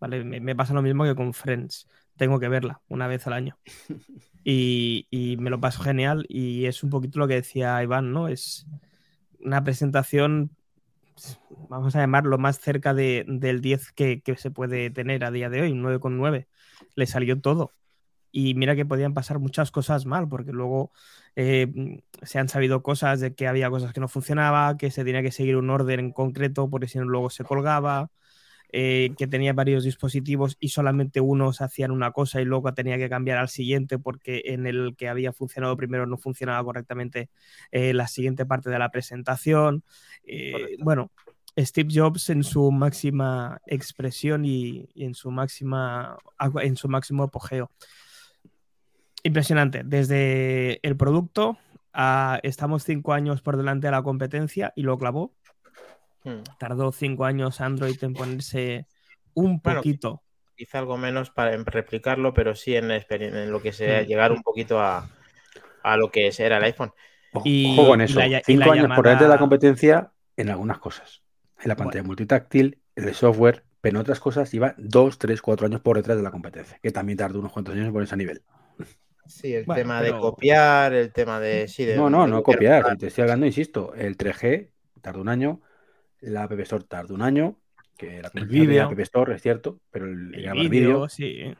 ¿Vale? 0.00 0.22
me 0.22 0.54
pasa 0.54 0.74
lo 0.74 0.82
mismo 0.82 1.02
que 1.04 1.16
con 1.16 1.34
Friends 1.34 1.88
tengo 2.19 2.38
que 2.38 2.49
verla 2.49 2.82
una 2.88 3.06
vez 3.06 3.26
al 3.26 3.32
año. 3.32 3.56
Y, 4.50 5.37
me 5.41 5.50
lo 5.50 5.61
paso 5.61 5.82
genial 5.82 6.25
y 6.26 6.65
es 6.65 6.82
un 6.82 6.88
poquito 6.88 7.19
lo 7.19 7.29
que 7.29 7.35
decía 7.35 7.82
Iván, 7.82 8.12
¿no? 8.12 8.29
Es 8.29 8.67
una 9.41 9.62
presentación, 9.62 10.56
vamos 11.69 11.94
a 11.94 12.00
llamarlo, 12.00 12.38
más 12.38 12.59
cerca 12.59 12.94
de, 12.94 13.26
del 13.29 13.61
10 13.61 13.93
que, 13.93 14.23
se 14.38 14.50
puede 14.50 14.88
tener 14.88 15.23
a 15.25 15.31
día 15.31 15.50
de 15.50 15.61
hoy, 15.61 15.73
9,9. 15.73 16.47
Le 16.94 17.06
salió 17.06 17.38
todo. 17.38 17.75
Y 18.32 18.55
mira 18.55 18.75
que 18.75 18.87
podían 18.87 19.12
pasar 19.12 19.38
muchas 19.38 19.70
cosas 19.70 20.06
mal, 20.06 20.29
porque 20.31 20.53
luego 20.53 20.93
eh, 21.37 22.00
se 22.23 22.38
han 22.38 22.49
sabido 22.49 22.82
cosas 22.82 23.20
de 23.20 23.35
que 23.35 23.49
había 23.49 23.69
cosas 23.69 23.93
que 23.93 24.00
no 24.00 24.09
funcionaba, 24.09 24.79
que 24.79 24.91
se 24.91 25.05
tenía 25.05 25.23
que 25.23 25.32
seguir 25.32 25.56
un 25.56 25.69
orden 25.69 26.00
en 26.00 26.12
concreto, 26.12 26.70
porque 26.70 26.88
si 26.88 26.99
no 26.99 27.05
luego 27.05 27.29
se 27.29 27.44
colgaba. 27.44 28.11
Eh, 28.70 29.15
que 29.17 29.26
tenía 29.26 29.55
varios 29.55 29.85
dispositivos 29.85 30.59
y 30.61 30.69
solamente 30.69 31.23
unos 31.23 31.62
hacían 31.62 31.91
una 31.91 32.12
cosa 32.12 32.43
y 32.43 32.44
luego 32.44 32.75
tenía 32.75 32.99
que 32.99 33.09
cambiar 33.09 33.38
al 33.38 33.49
siguiente 33.49 33.99
porque 33.99 34.43
en 34.44 34.67
el 34.67 34.94
que 34.94 35.09
había 35.09 35.32
funcionado 35.32 35.75
primero 35.75 36.05
no 36.05 36.19
funcionaba 36.19 36.62
correctamente 36.62 37.31
eh, 37.73 37.94
la 37.94 38.06
siguiente 38.09 38.44
parte 38.44 38.69
de 38.69 38.79
la 38.79 38.91
presentación. 38.91 39.84
Eh, 40.22 40.77
bueno, 40.81 41.10
Steve 41.56 41.89
Jobs 41.91 42.29
en 42.29 42.44
su 42.44 42.70
máxima 42.70 43.58
expresión 43.67 44.44
y, 44.44 44.91
en 44.94 45.15
su 45.15 45.31
máxima 45.31 46.19
en 46.60 46.77
su 46.77 46.89
máximo 46.89 47.22
apogeo. 47.22 47.70
Impresionante. 49.22 49.82
Desde 49.82 50.79
el 50.87 50.94
producto 50.94 51.56
a, 51.94 52.39
estamos 52.43 52.84
cinco 52.84 53.15
años 53.15 53.41
por 53.41 53.56
delante 53.56 53.87
de 53.87 53.93
la 53.93 54.03
competencia 54.03 54.75
y 54.77 54.82
lo 54.82 54.98
clavó. 54.98 55.32
Hmm. 56.25 56.43
Tardó 56.58 56.93
cinco 56.93 57.25
años 57.25 57.60
Android 57.60 57.96
en 58.03 58.15
ponerse 58.15 58.87
un 59.34 59.60
poquito. 59.60 60.22
Hice 60.56 60.79
algo 60.79 60.96
menos 60.96 61.31
para 61.31 61.56
replicarlo, 61.56 62.34
pero 62.34 62.55
sí 62.55 62.75
en, 62.75 62.91
en 62.91 63.53
lo 63.53 63.63
que 63.63 63.72
sea, 63.72 64.03
hmm. 64.03 64.06
llegar 64.06 64.32
un 64.32 64.43
poquito 64.43 64.81
a, 64.81 65.08
lo 65.96 66.10
que 66.10 66.31
era 66.37 66.58
el 66.58 66.65
iPhone. 66.65 66.93
Y, 67.44 67.72
Ojo 67.79 67.89
con 67.89 68.01
eso. 68.01 68.20
cinco 68.44 68.72
años 68.72 68.89
por 68.94 69.05
delante 69.05 69.25
de 69.25 69.31
la 69.31 69.39
competencia 69.39 70.13
en 70.37 70.51
algunas 70.51 70.79
cosas. 70.79 71.22
En 71.60 71.69
la 71.69 71.77
pantalla 71.77 72.05
multitáctil, 72.05 72.81
el 72.94 73.05
de 73.05 73.15
software, 73.15 73.65
pero 73.81 73.96
en 73.96 74.01
otras 74.01 74.20
cosas 74.20 74.53
iba 74.55 74.75
dos, 74.79 75.19
tres, 75.19 75.43
cuatro 75.43 75.67
años 75.67 75.81
por 75.81 75.96
detrás 75.96 76.17
de 76.17 76.22
la 76.22 76.31
competencia, 76.31 76.79
que 76.82 76.91
también 76.91 77.19
tardó 77.19 77.39
unos 77.39 77.53
cuantos 77.53 77.75
años 77.75 77.87
en 77.87 77.93
ponerse 77.93 78.15
a 78.15 78.19
nivel. 78.19 78.43
Sí, 79.27 79.55
el 79.55 79.67
tema 79.67 80.01
de 80.03 80.17
copiar, 80.17 80.94
el 80.94 81.13
tema 81.13 81.39
de. 81.39 81.69
Sí, 81.69 81.87
no, 81.94 82.08
no, 82.08 82.27
no 82.27 82.43
copiar. 82.43 82.96
Te 82.96 83.08
estoy 83.08 83.22
hablando, 83.22 83.46
insisto, 83.46 83.94
el 83.94 84.17
3G 84.17 84.70
tardó 85.03 85.20
un 85.20 85.29
año, 85.29 85.60
la 86.20 86.44
App 86.44 86.53
Store 86.60 86.84
tardó 86.87 87.15
un 87.15 87.22
año, 87.22 87.56
que 87.96 88.22
la, 88.22 88.31
el 88.34 88.46
vídeo. 88.46 88.84
App 88.84 88.98
Store 89.01 89.34
es 89.34 89.43
cierto, 89.43 89.81
pero 89.91 90.06
el, 90.06 90.34
el 90.34 90.69
vídeo, 90.69 91.08
sí. 91.08 91.55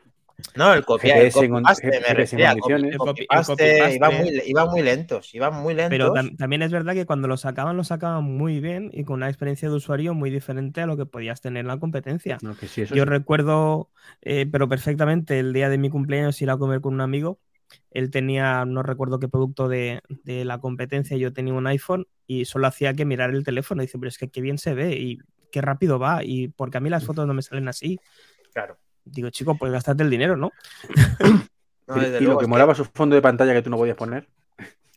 No, 0.55 0.73
el 0.73 0.85
el 0.85 1.51
me 1.51 2.15
refería, 2.15 2.53
el 2.53 2.97
copipaste, 2.97 3.97
iban 3.97 4.19
muy, 4.19 4.43
iba 4.47 4.67
muy 4.67 4.83
lentos, 4.83 5.35
iban 5.35 5.53
muy 5.55 5.75
lentos. 5.75 5.91
Pero 5.91 6.13
también 6.37 6.63
es 6.63 6.71
verdad 6.71 6.95
que 6.95 7.07
cuando 7.07 7.27
lo 7.27 7.37
sacaban, 7.37 7.77
lo 7.77 7.83
sacaban 7.83 8.23
muy 8.23 8.61
bien 8.61 8.89
y 8.93 9.03
con 9.03 9.17
una 9.17 9.29
experiencia 9.29 9.69
de 9.69 9.75
usuario 9.75 10.15
muy 10.15 10.31
diferente 10.31 10.81
a 10.81 10.87
lo 10.87 10.97
que 10.97 11.07
podías 11.07 11.41
tener 11.41 11.63
en 11.63 11.67
la 11.67 11.81
competencia. 11.81 12.39
Yo 12.95 13.05
recuerdo, 13.05 13.91
eh, 14.23 14.47
pero 14.51 14.69
perfectamente, 14.69 15.41
el 15.41 15.53
día 15.53 15.69
de 15.69 15.79
mi 15.79 15.91
cumpleaños 15.91 16.41
ir 16.41 16.51
a 16.51 16.57
comer 16.57 16.81
con 16.81 16.95
un 16.95 17.01
amigo 17.01 17.41
él 17.91 18.11
tenía, 18.11 18.65
no 18.65 18.83
recuerdo 18.83 19.19
qué 19.19 19.29
producto 19.29 19.69
de, 19.69 20.03
la 20.25 20.59
competencia, 20.59 21.17
yo 21.17 21.33
tenía 21.33 21.55
un 21.55 21.67
iPhone 21.67 22.07
y 22.27 22.45
solo 22.45 22.67
hacía 22.67 22.95
que 22.95 23.05
mirar 23.05 23.31
el 23.31 23.45
teléfono. 23.45 23.83
Y 23.83 23.87
dice, 23.87 23.99
pero 23.99 24.09
es 24.09 24.19
que 24.19 24.29
qué 24.29 24.41
bien 24.41 24.59
se 24.59 24.75
ve 24.75 24.93
y 24.97 25.19
qué 25.51 25.61
rápido 25.61 25.99
va. 25.99 26.23
Y 26.23 26.49
porque 26.49 26.79
a 26.79 26.81
mí 26.81 26.91
las 26.91 27.05
fotos 27.05 27.27
no 27.27 27.35
me 27.35 27.43
salen 27.43 27.69
así. 27.69 27.99
Claro. 28.53 28.79
Digo, 29.05 29.31
chico, 29.31 29.57
pues 29.57 29.73
gastarte 29.73 30.03
el 30.03 30.11
dinero, 30.11 30.37
¿no? 30.37 30.53
y, 32.21 32.25
lo 32.25 32.39
que 32.39 32.47
molaba 32.47 32.75
su 32.75 32.85
fondo 32.85 33.17
de 33.17 33.23
pantalla 33.23 33.55
que 33.55 33.63
tú 33.63 33.71
no 33.71 33.79
podías 33.79 33.97
poner. 33.97 34.29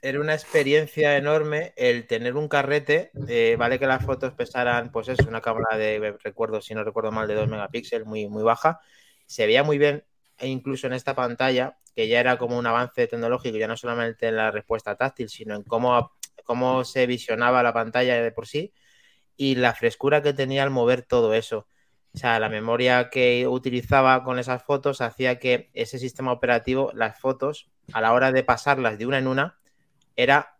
era 0.01 0.19
una 0.19 0.33
experiencia 0.33 1.15
enorme 1.15 1.73
el 1.77 2.07
tener 2.07 2.35
un 2.35 2.49
carrete. 2.49 3.11
eh, 3.29 3.55
vale 3.57 3.79
que 3.79 3.87
las 3.87 4.05
fotos 4.05 4.33
pesaran, 4.33 4.91
pues 4.91 5.07
es 5.07 5.19
una 5.19 5.39
cámara 5.39 5.77
de, 5.77 6.17
recuerdo, 6.21 6.61
si 6.61 6.73
no 6.73 6.83
recuerdo 6.83 7.11
mal, 7.11 7.27
de 7.27 7.35
2 7.35 7.47
megapíxeles, 7.47 8.05
muy, 8.05 8.27
muy 8.27 8.43
baja. 8.43 8.81
Se 9.25 9.45
veía 9.45 9.63
muy 9.63 9.77
bien, 9.77 10.03
e 10.41 10.47
incluso 10.47 10.87
en 10.87 10.93
esta 10.93 11.15
pantalla, 11.15 11.77
que 11.95 12.07
ya 12.07 12.19
era 12.19 12.37
como 12.37 12.57
un 12.57 12.65
avance 12.67 13.07
tecnológico, 13.07 13.57
ya 13.57 13.67
no 13.67 13.77
solamente 13.77 14.27
en 14.27 14.35
la 14.35 14.51
respuesta 14.51 14.95
táctil, 14.95 15.29
sino 15.29 15.55
en 15.55 15.63
cómo, 15.63 16.11
cómo 16.43 16.83
se 16.83 17.05
visionaba 17.05 17.63
la 17.63 17.73
pantalla 17.73 18.21
de 18.21 18.31
por 18.31 18.47
sí 18.47 18.73
y 19.37 19.55
la 19.55 19.73
frescura 19.73 20.21
que 20.21 20.33
tenía 20.33 20.63
al 20.63 20.71
mover 20.71 21.03
todo 21.03 21.33
eso. 21.33 21.67
O 22.13 22.17
sea, 22.17 22.39
la 22.39 22.49
memoria 22.49 23.09
que 23.09 23.47
utilizaba 23.47 24.23
con 24.23 24.37
esas 24.37 24.63
fotos 24.63 24.99
hacía 24.99 25.39
que 25.39 25.69
ese 25.73 25.97
sistema 25.97 26.33
operativo, 26.33 26.91
las 26.93 27.19
fotos, 27.19 27.69
a 27.93 28.01
la 28.01 28.13
hora 28.13 28.31
de 28.31 28.43
pasarlas 28.43 28.97
de 28.97 29.05
una 29.05 29.17
en 29.19 29.27
una, 29.27 29.59
era, 30.15 30.57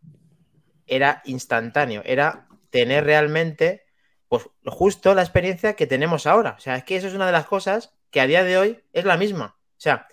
era 0.87 1.21
instantáneo, 1.25 2.01
era 2.05 2.47
tener 2.69 3.03
realmente, 3.03 3.85
pues 4.29 4.49
justo 4.65 5.13
la 5.13 5.23
experiencia 5.23 5.75
que 5.75 5.87
tenemos 5.87 6.25
ahora. 6.25 6.55
O 6.57 6.61
sea, 6.61 6.77
es 6.77 6.83
que 6.85 6.95
eso 6.95 7.07
es 7.07 7.13
una 7.13 7.25
de 7.25 7.33
las 7.33 7.47
cosas 7.47 7.93
que 8.11 8.21
a 8.21 8.27
día 8.27 8.43
de 8.43 8.57
hoy 8.57 8.83
es 8.93 9.05
la 9.05 9.17
misma. 9.17 9.57
O 9.81 9.83
sea, 9.83 10.05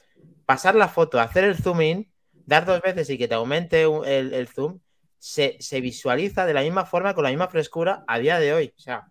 pasar 0.46 0.75
la 0.75 0.88
foto, 0.88 1.20
hacer 1.20 1.44
el 1.44 1.54
zoom 1.54 1.82
in, 1.82 2.12
dar 2.46 2.64
dos 2.64 2.80
veces 2.80 3.10
y 3.10 3.18
que 3.18 3.28
te 3.28 3.34
aumente 3.34 3.82
el, 3.82 4.32
el 4.32 4.48
zoom, 4.48 4.80
se, 5.18 5.58
se, 5.60 5.82
visualiza 5.82 6.46
de 6.46 6.54
la 6.54 6.62
misma 6.62 6.87
forma, 6.87 7.12
con 7.12 7.22
la 7.22 7.28
misma 7.28 7.48
frescura 7.48 8.02
a 8.08 8.18
día 8.18 8.38
de 8.38 8.54
hoy. 8.54 8.72
O 8.75 8.80
sea, 8.80 9.08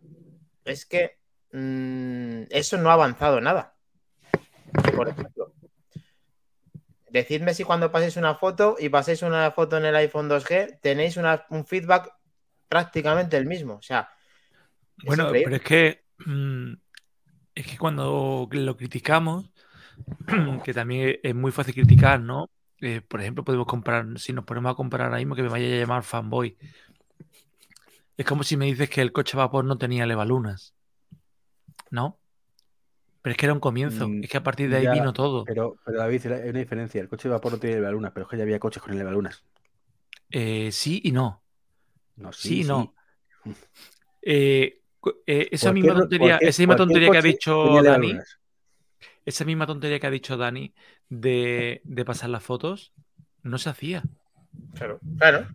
es 0.66 0.88
que 0.88 1.20
mmm, 1.52 2.46
eso 2.50 2.80
no 2.80 2.90
ha 2.90 2.94
avanzado 2.94 3.40
nada. 3.40 3.76
Por 4.96 5.10
ejemplo, 5.10 5.54
decidme 7.12 7.54
si 7.54 7.64
cuando 7.64 7.92
paséis 7.92 8.18
una 8.18 8.34
foto 8.34 8.78
y 8.80 8.90
paséis 8.90 9.22
una 9.22 9.52
foto 9.52 9.78
en 9.78 9.86
el 9.86 9.96
iPhone 9.96 10.28
2G, 10.28 10.80
tenéis 10.82 11.18
una, 11.18 11.46
un 11.52 11.68
feedback 11.68 12.12
prácticamente 12.68 13.38
el 13.38 13.46
mismo. 13.46 13.76
O 13.76 13.84
sea, 13.84 14.10
bueno, 15.06 15.26
increíble. 15.26 15.44
pero 15.44 15.56
es 15.58 15.62
que 15.62 16.04
mmm, 16.26 16.74
es 17.54 17.68
que 17.68 17.78
cuando 17.78 18.50
lo 18.52 18.76
criticamos, 18.76 19.52
que 20.64 20.74
también 20.74 21.20
es 21.24 21.36
muy 21.36 21.52
fácil 21.52 21.74
criticar, 21.74 22.20
¿no? 22.20 22.50
Eh, 22.82 23.02
por 23.02 23.22
ejemplo, 23.22 23.44
podemos 23.44 23.66
comprar, 23.66 24.06
si 24.18 24.34
nos 24.34 24.46
ponemos 24.46 24.72
a 24.72 24.76
comparar 24.76 25.08
ahora 25.08 25.18
mismo, 25.18 25.36
que 25.36 25.44
me 25.44 25.50
vaya 25.50 25.66
a 25.66 25.80
llamar 25.80 26.04
fanboy. 26.04 26.58
Es 28.18 28.26
como 28.26 28.44
si 28.44 28.58
me 28.58 28.66
dices 28.66 28.90
que 28.90 29.02
el 29.02 29.12
coche 29.12 29.38
a 29.38 29.40
vapor 29.40 29.66
no 29.66 29.78
tenía 29.78 30.06
levalunas. 30.06 30.74
¿No? 31.90 32.20
Pero 33.22 33.32
es 33.32 33.38
que 33.38 33.46
era 33.46 33.54
un 33.54 33.60
comienzo. 33.60 34.08
Mm, 34.08 34.24
es 34.24 34.30
que 34.30 34.38
a 34.38 34.44
partir 34.44 34.70
de 34.70 34.78
ahí 34.78 34.84
ya, 34.84 34.94
vino 34.94 35.14
todo. 35.14 35.44
Pero, 35.46 35.78
pero 35.84 35.98
David, 35.98 36.26
hay 36.28 36.50
una 36.50 36.60
diferencia. 36.60 37.02
El 37.02 37.10
coche 37.10 37.28
de 37.28 37.34
vapor 37.34 37.54
no 37.54 37.58
tiene 37.58 37.78
levalunas, 37.78 38.12
pero 38.14 38.26
es 38.26 38.30
que 38.30 38.38
ya 38.38 38.44
había 38.44 38.60
coches 38.60 38.82
con 38.82 38.98
levalunas. 38.98 39.44
Eh, 40.30 40.72
sí 40.72 41.02
y 41.04 41.12
no. 41.12 41.42
No, 42.16 42.32
sí, 42.32 42.48
sí 42.50 42.62
y 42.62 42.64
no. 42.64 42.94
Sí. 43.44 43.52
Eh, 44.22 44.82
eh, 45.26 45.48
esa 45.52 45.72
misma 45.72 45.96
tontería, 45.96 46.38
esa 46.38 46.62
misma 46.62 46.76
tontería 46.76 47.12
que 47.12 47.18
ha 47.18 47.22
dicho 47.22 47.82
Dani. 47.84 48.18
Esa 49.28 49.44
misma 49.44 49.68
tontería 49.68 50.00
que 50.00 50.08
ha 50.08 50.10
dicho 50.10 50.38
Dani 50.38 50.74
de, 51.10 51.82
de 51.84 52.06
pasar 52.06 52.30
las 52.30 52.42
fotos 52.42 52.94
no 53.44 53.58
se 53.58 53.70
hacía. 53.70 54.02
Claro, 54.74 55.02
claro. 55.18 55.48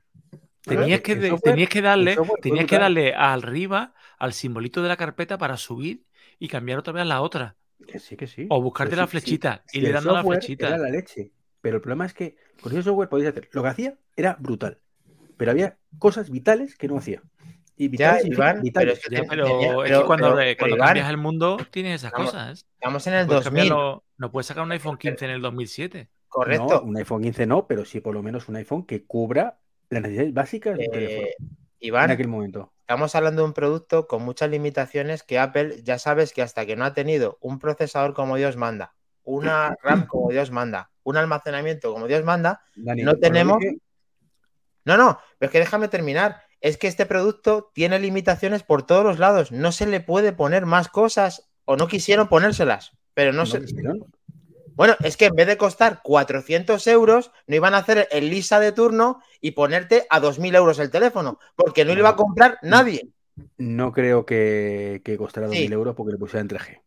Tenías 0.61 1.01
que, 1.01 1.17
de, 1.17 1.39
tenías 1.43 1.71
que 1.71 1.81
darle, 1.81 2.19
tenías 2.43 2.67
que 2.67 2.77
darle 2.77 3.15
arriba 3.15 3.95
al 4.19 4.35
simbolito 4.35 4.83
de 4.83 4.91
la 4.91 4.99
carpeta 4.99 5.39
para 5.39 5.57
subir 5.57 6.05
y 6.39 6.49
cambiar 6.49 6.81
otra 6.81 6.93
vez 6.93 7.01
a 7.01 7.07
la 7.07 7.23
otra. 7.23 7.57
Que 7.87 7.99
sí, 7.99 8.15
que 8.15 8.27
sí. 8.27 8.47
O 8.51 8.61
buscarte 8.61 8.95
la 8.95 9.07
sí, 9.07 9.13
flechita 9.13 9.63
sí. 9.67 9.79
y 9.79 9.81
Si 9.81 9.87
le 9.87 9.93
dando 9.93 10.13
la 10.13 10.23
flechita. 10.23 10.69
Era 10.69 10.77
la 10.77 10.91
leche. 10.91 11.33
Pero 11.63 11.77
el 11.77 11.81
problema 11.81 12.05
es 12.05 12.13
que 12.13 12.37
con 12.61 12.73
ese 12.73 12.83
software 12.83 13.09
podías 13.09 13.31
hacer. 13.31 13.49
Lo 13.53 13.63
que 13.63 13.69
hacía 13.69 13.95
era 14.15 14.37
brutal. 14.39 14.81
Pero 15.39 15.51
había 15.51 15.79
cosas 15.99 16.29
vitales 16.29 16.77
que 16.77 16.89
no 16.89 16.99
hacía. 16.99 17.23
Y 17.77 17.97
Ya, 17.97 18.19
Iván, 18.23 18.63
pero 18.75 18.93
es 18.93 19.01
que 19.01 19.15
Ya, 19.15 19.23
te- 19.23 19.29
pero 19.29 19.45
tenía- 19.47 19.69
es 19.73 19.77
pero- 19.85 20.01
que 20.01 20.07
cuando, 20.07 20.27
pero- 20.35 20.41
eh, 20.41 20.57
cuando 20.57 20.75
pero, 20.75 20.77
Iván, 20.77 20.87
cambias 20.89 21.11
el 21.11 21.17
mundo 21.17 21.57
tienes 21.71 21.95
esas 22.03 22.13
cosas. 22.13 22.67
Estamos 22.75 23.07
en 23.07 23.15
el 23.15 23.27
Puedes 23.27 23.45
2000, 23.45 23.69
cambiarlo- 23.69 24.05
no 24.19 24.31
puedes 24.31 24.47
sacar 24.47 24.63
un 24.63 24.73
iPhone 24.73 24.99
15 24.99 25.25
en 25.25 25.31
el 25.33 25.41
2007. 25.43 26.09
correcto. 26.29 26.67
No, 26.67 26.81
un 26.83 26.97
iPhone 26.97 27.23
15 27.23 27.47
no, 27.47 27.67
pero 27.67 27.85
sí 27.85 28.01
por 28.01 28.15
lo 28.15 28.23
menos 28.23 28.49
un 28.49 28.57
iPhone 28.57 28.87
que 28.87 29.05
cubra 29.05 29.59
las 29.91 30.01
necesidades 30.03 30.33
básicas 30.33 30.79
de 30.79 30.85
un 30.87 30.91
teléfono. 30.91 31.27
Eh, 31.27 31.35
En 31.39 31.49
Iván, 31.81 32.11
aquel 32.11 32.29
momento. 32.29 32.73
estamos 32.81 33.15
hablando 33.15 33.43
de 33.43 33.49
un 33.49 33.53
producto 33.55 34.07
con 34.07 34.23
muchas 34.23 34.49
limitaciones 34.49 35.23
que 35.25 35.39
Apple 35.39 35.83
ya 35.83 35.99
sabes 35.99 36.33
que 36.33 36.41
hasta 36.43 36.65
que 36.65 36.75
no 36.77 36.85
ha 36.87 36.95
tenido 36.95 37.37
un 37.43 37.59
procesador 37.59 38.15
como 38.15 38.37
Dios 38.37 38.57
manda, 38.57 38.95
una 39.25 39.77
RAM 39.83 40.07
como 40.07 40.31
Dios 40.31 40.51
manda, 40.51 40.91
un 41.03 41.17
almacenamiento 41.19 41.93
como 41.93 42.07
Dios 42.07 42.25
manda, 42.25 42.63
Dani, 42.77 43.03
no 43.03 43.15
tenemos- 43.17 43.59
No, 44.85 44.97
no, 44.97 45.19
pero 45.39 45.49
es 45.49 45.53
que 45.53 45.59
déjame 45.59 45.89
terminar. 45.89 46.42
Es 46.63 46.79
que 46.79 46.87
este 46.87 47.05
producto 47.05 47.71
tiene 47.75 47.99
limitaciones 47.99 48.63
por 48.63 48.87
todos 48.87 49.05
los 49.05 49.19
lados. 49.19 49.53
No 49.53 49.73
se 49.73 49.87
le 49.87 50.01
puede 50.01 50.33
poner 50.33 50.65
más 50.65 50.89
cosas 50.89 51.51
o 51.65 51.77
no 51.77 51.89
quisieron 51.89 52.29
ponérselas. 52.29 52.93
Pero 53.15 53.33
no 53.33 53.43
quisieron. 53.45 54.07
Bueno, 54.75 54.97
es 55.05 55.17
que 55.19 55.27
en 55.27 55.35
vez 55.35 55.47
de 55.47 55.59
costar 55.59 56.01
400 56.03 56.87
euros, 56.87 57.31
no 57.47 57.57
iban 57.57 57.75
a 57.75 57.79
hacer 57.79 58.09
el 58.11 58.31
Lisa 58.31 58.59
de 58.59 58.73
turno 58.73 59.21
y 59.41 59.51
ponerte 59.51 60.07
a 60.09 60.21
2.000 60.21 60.57
euros 60.57 60.79
el 60.79 60.91
teléfono, 60.91 61.39
porque 61.57 61.85
no 61.85 61.93
lo 61.93 62.01
iba 62.01 62.09
a 62.11 62.17
comprar 62.17 62.59
nadie. 62.63 63.09
No 63.59 63.93
creo 63.93 64.25
que, 64.25 65.03
que 65.05 65.19
costara 65.19 65.49
Sí. 65.51 65.69
2.000 65.69 65.73
euros 65.73 65.95
porque 65.95 66.13
le 66.13 66.19
pusieran 66.19 66.49
3G. 66.49 66.81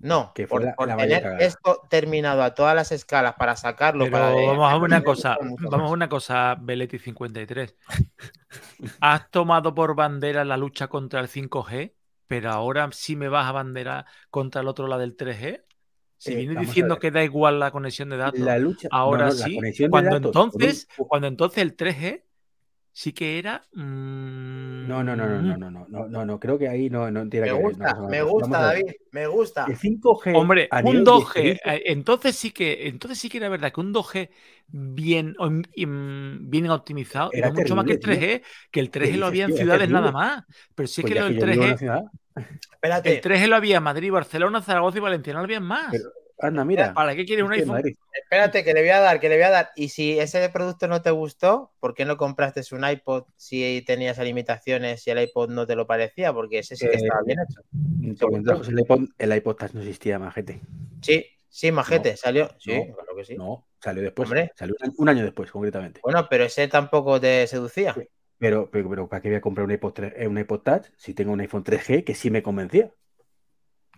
No, 0.00 0.32
Que 0.32 0.46
fue 0.46 0.58
por, 0.60 0.64
la- 0.64 0.74
por 0.76 0.88
la 0.88 0.96
tener 0.96 1.22
cagada. 1.22 1.38
esto 1.44 1.82
terminado 1.90 2.42
a 2.44 2.54
todas 2.54 2.74
las 2.74 2.92
escalas 2.92 3.34
para 3.34 3.56
sacarlo. 3.56 4.04
Pero 4.04 4.12
para 4.12 4.30
de- 4.30 4.46
vamos 4.46 4.72
a 4.72 4.76
una 4.76 5.02
cosa, 5.02 5.36
vamos 5.40 5.90
a 5.90 5.92
una 5.92 6.08
cosa, 6.08 6.56
Beletti 6.60 6.98
53. 6.98 7.76
Has 9.00 9.30
tomado 9.30 9.74
por 9.74 9.94
bandera 9.96 10.44
la 10.44 10.56
lucha 10.56 10.88
contra 10.88 11.20
el 11.20 11.28
5G, 11.28 11.94
pero 12.26 12.50
ahora 12.50 12.88
sí 12.92 13.16
me 13.16 13.28
vas 13.28 13.46
a 13.46 13.52
bandera 13.52 14.06
contra 14.30 14.60
el 14.60 14.68
otro, 14.68 14.86
la 14.86 14.98
del 14.98 15.16
3G. 15.16 15.62
Si 16.16 16.32
Eh, 16.32 16.48
a 16.56 16.60
diciendo 16.60 16.98
que 16.98 17.10
da 17.10 17.22
igual 17.22 17.60
la 17.60 17.70
conexión 17.70 18.08
de 18.10 18.16
datos, 18.16 18.40
La 18.40 18.58
lucha. 18.58 18.88
ahora 18.90 19.26
no, 19.26 19.32
no, 19.32 19.38
la 19.38 19.44
sí. 19.46 19.88
Cuando 19.88 20.10
datos, 20.10 20.26
entonces, 20.28 20.88
un- 20.96 21.06
cuando 21.06 21.26
entonces 21.28 21.62
el 21.62 21.76
3G 21.76 22.24
sí 22.98 23.12
que 23.12 23.38
era. 23.38 23.62
mm, 23.74 24.88
No, 24.88 25.04
no, 25.04 25.14
no, 25.14 25.26
no, 25.28 25.40
no, 25.40 25.56
no, 25.56 25.70
no, 25.70 25.86
no, 25.88 26.08
no, 26.08 26.24
no, 26.26 26.40
creo 26.40 26.58
que 26.58 26.68
ahí 26.68 26.90
no, 26.90 27.08
no 27.12 27.28
tiene 27.28 27.46
Me 27.46 27.52
que 27.52 27.58
ver. 27.58 27.62
gusta, 27.62 27.84
cosa 27.84 27.96
con 28.00 28.10
me 28.10 28.22
gusta, 28.22 28.48
ver. 28.48 28.66
David, 28.82 28.92
me 29.12 29.26
gusta. 29.28 29.66
El 29.68 29.76
5G. 29.76 30.36
Hombre, 30.36 30.68
un 30.72 30.84
nivel 30.84 31.04
de 31.04 31.10
2G, 31.10 31.22
experiencia- 31.22 31.74
eh, 31.76 31.82
entonces 31.86 32.36
sí 32.36 32.50
que, 32.50 32.88
entonces 32.88 33.18
sí 33.18 33.28
que 33.28 33.38
era 33.38 33.48
verdad 33.48 33.72
que 33.72 33.80
un 33.80 33.92
2G 33.92 34.30
bien, 34.66 35.34
om- 35.38 35.62
im- 35.76 36.38
bien 36.50 36.68
optimizado 36.70 37.30
Era 37.32 37.46
era 37.48 37.54
mucho 37.54 37.76
más 37.76 37.84
que 37.84 37.92
el 37.92 38.00
terrible, 38.00 38.42
3G, 38.42 38.42
que 38.72 38.80
el 38.80 38.90
3G 38.90 39.16
lo 39.16 39.26
había 39.26 39.44
en 39.44 39.52
ciudades 39.56 39.88
nada 39.90 40.10
más. 40.12 40.44
Pero 40.74 40.86
sí 40.88 41.02
Pues 41.02 41.12
que 41.12 41.20
lo 41.20 41.26
en 41.26 41.32
una 41.36 41.46
3G, 41.46 41.78
ciudad, 41.78 42.02
Espérate, 42.72 43.14
el 43.16 43.20
3G 43.20 43.46
lo 43.48 43.56
había 43.56 43.76
en 43.78 43.82
Madrid, 43.84 44.10
Barcelona, 44.10 44.60
Zaragoza 44.62 44.98
y 44.98 45.00
Valencia, 45.00 45.32
no 45.32 45.38
lo 45.40 45.44
había 45.44 45.60
más. 45.60 45.88
Pero- 45.92 46.10
anda, 46.40 46.64
mira. 46.64 46.94
¿Para 46.94 47.14
qué 47.16 47.24
quieres 47.24 47.44
un 47.44 47.52
estoy 47.52 47.62
en 47.62 47.68
iPhone? 47.70 47.76
Madrid. 47.76 47.96
espérate, 48.22 48.64
que 48.64 48.74
le 48.74 48.80
voy 48.80 48.90
a 48.90 49.00
dar, 49.00 49.20
que 49.20 49.28
le 49.28 49.36
voy 49.36 49.44
a 49.44 49.50
dar. 49.50 49.70
Y 49.76 49.88
si 49.88 50.18
ese 50.18 50.48
producto 50.50 50.88
no 50.88 51.02
te 51.02 51.10
gustó, 51.10 51.72
¿por 51.80 51.94
qué 51.94 52.04
no 52.04 52.16
compraste 52.16 52.62
un 52.74 52.88
iPod 52.88 53.24
si 53.36 53.82
tenías 53.86 54.18
limitaciones 54.18 55.06
y 55.06 55.10
el 55.10 55.20
iPod 55.22 55.50
no 55.50 55.66
te 55.66 55.76
lo 55.76 55.86
parecía? 55.86 56.32
Porque 56.32 56.60
ese 56.60 56.76
sí 56.76 56.86
que 56.86 56.96
Eh, 56.96 57.00
estaba 57.02 57.22
bien 57.22 57.38
hecho. 57.40 57.60
Entonces 58.02 58.68
el 58.68 58.80
iPod, 58.80 59.08
el 59.18 59.36
iPod 59.36 59.56
Touch 59.56 59.72
no 59.72 59.80
existía, 59.80 60.18
majete. 60.18 60.60
Sí, 61.02 61.26
sí, 61.48 61.72
majete, 61.72 62.16
salió. 62.16 62.50
Sí, 62.58 62.72
No, 62.72 62.94
claro 62.94 63.16
que 63.16 63.24
sí. 63.24 63.36
No, 63.36 63.66
salió 63.82 64.02
después. 64.02 64.28
Hombre. 64.28 64.52
Salió 64.56 64.74
un 64.96 65.08
año, 65.08 65.24
después, 65.24 65.50
concretamente. 65.50 66.00
Bueno, 66.02 66.26
pero 66.28 66.44
ese 66.44 66.68
tampoco 66.68 67.20
te 67.20 67.46
seducía. 67.46 67.94
Sí. 67.94 68.08
Pero, 68.40 68.70
pero, 68.70 68.88
pero 68.88 69.08
¿para 69.08 69.20
qué 69.20 69.28
voy 69.30 69.38
a 69.38 69.40
comprar 69.40 69.64
un 69.64 69.72
iPod, 69.72 69.92
3 69.94 70.12
eh, 70.16 70.28
un 70.28 70.38
iPod 70.38 70.60
Touch 70.60 70.86
si 70.96 71.12
tengo 71.12 71.32
un 71.32 71.40
iPhone 71.40 71.64
3G 71.64 72.04
que 72.04 72.14
sí 72.14 72.30
me 72.30 72.40
convencía? 72.42 72.92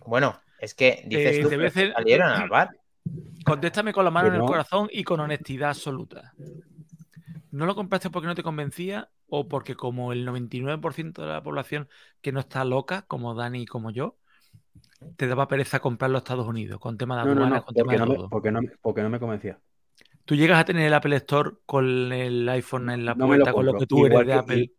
Bueno, 0.05 0.41
es 0.61 0.75
que 0.75 1.03
dices 1.07 1.39
Eh, 1.39 1.43
tú 1.43 1.49
que 1.49 1.91
salieron 1.91 2.27
al 2.29 2.49
bar. 2.49 2.69
Contéstame 3.43 3.91
con 3.91 4.05
la 4.05 4.11
mano 4.11 4.29
en 4.29 4.35
el 4.35 4.41
corazón 4.43 4.87
y 4.91 5.03
con 5.03 5.19
honestidad 5.19 5.71
absoluta. 5.71 6.33
¿No 7.51 7.65
lo 7.65 7.75
compraste 7.75 8.09
porque 8.09 8.27
no 8.27 8.35
te 8.35 8.43
convencía 8.43 9.09
o 9.27 9.47
porque 9.47 9.75
como 9.75 10.13
el 10.13 10.23
99% 10.25 11.23
de 11.23 11.27
la 11.29 11.43
población 11.43 11.89
que 12.21 12.31
no 12.31 12.39
está 12.39 12.63
loca, 12.63 13.01
como 13.07 13.33
Dani 13.33 13.63
y 13.63 13.65
como 13.65 13.91
yo, 13.91 14.15
te 15.17 15.27
daba 15.27 15.47
pereza 15.47 15.79
comprarlo 15.79 16.17
a 16.17 16.19
Estados 16.19 16.47
Unidos 16.47 16.79
con 16.79 16.97
tema 16.97 17.15
de 17.17 17.21
No, 17.23 17.35
no, 17.35 17.41
aduanas, 17.41 17.59
no, 17.59 17.65
con 17.65 17.75
tema 17.75 17.93
porque 17.93 17.99
de 17.99 18.05
no, 18.05 18.11
me, 18.11 18.15
todo? 18.17 18.29
porque, 18.29 18.51
no, 18.51 18.61
me- 18.61 18.71
porque 18.81 19.01
no 19.01 19.09
me 19.09 19.19
convencía. 19.19 19.59
Tú 20.25 20.35
llegas 20.35 20.59
a 20.59 20.65
tener 20.65 20.85
el 20.85 20.93
Apple 20.93 21.15
Store 21.17 21.51
con 21.65 22.13
el 22.13 22.47
iPhone 22.47 22.89
en 22.91 23.05
la 23.05 23.15
lo 23.15 23.27
puerta 23.27 23.51
con 23.51 23.65
lo 23.65 23.73
que 23.77 23.85
tú 23.87 24.05
eres 24.05 24.25
de 24.27 24.33
Apple. 24.33 24.57
y- 24.59 24.73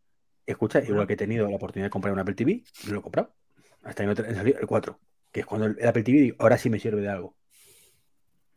Escucha, 0.46 0.80
igual 0.80 1.06
que 1.06 1.12
he 1.12 1.16
tenido 1.16 1.48
la 1.48 1.56
oportunidad 1.56 1.86
de 1.86 1.90
comprar 1.90 2.12
un 2.12 2.18
Apple 2.20 2.34
TV, 2.34 2.64
lo 2.90 2.98
he 2.98 3.02
comprado. 3.02 3.32
Hasta 3.84 4.14
te- 4.14 4.34
salió 4.34 4.58
el 4.58 4.66
4, 4.66 4.98
que 5.32 5.40
es 5.40 5.46
cuando 5.46 5.66
el, 5.66 5.86
Apple 5.86 6.02
TV 6.02 6.18
digo, 6.20 6.36
ahora 6.38 6.58
sí 6.58 6.70
me 6.70 6.78
sirve 6.78 7.00
de 7.00 7.08
algo. 7.08 7.34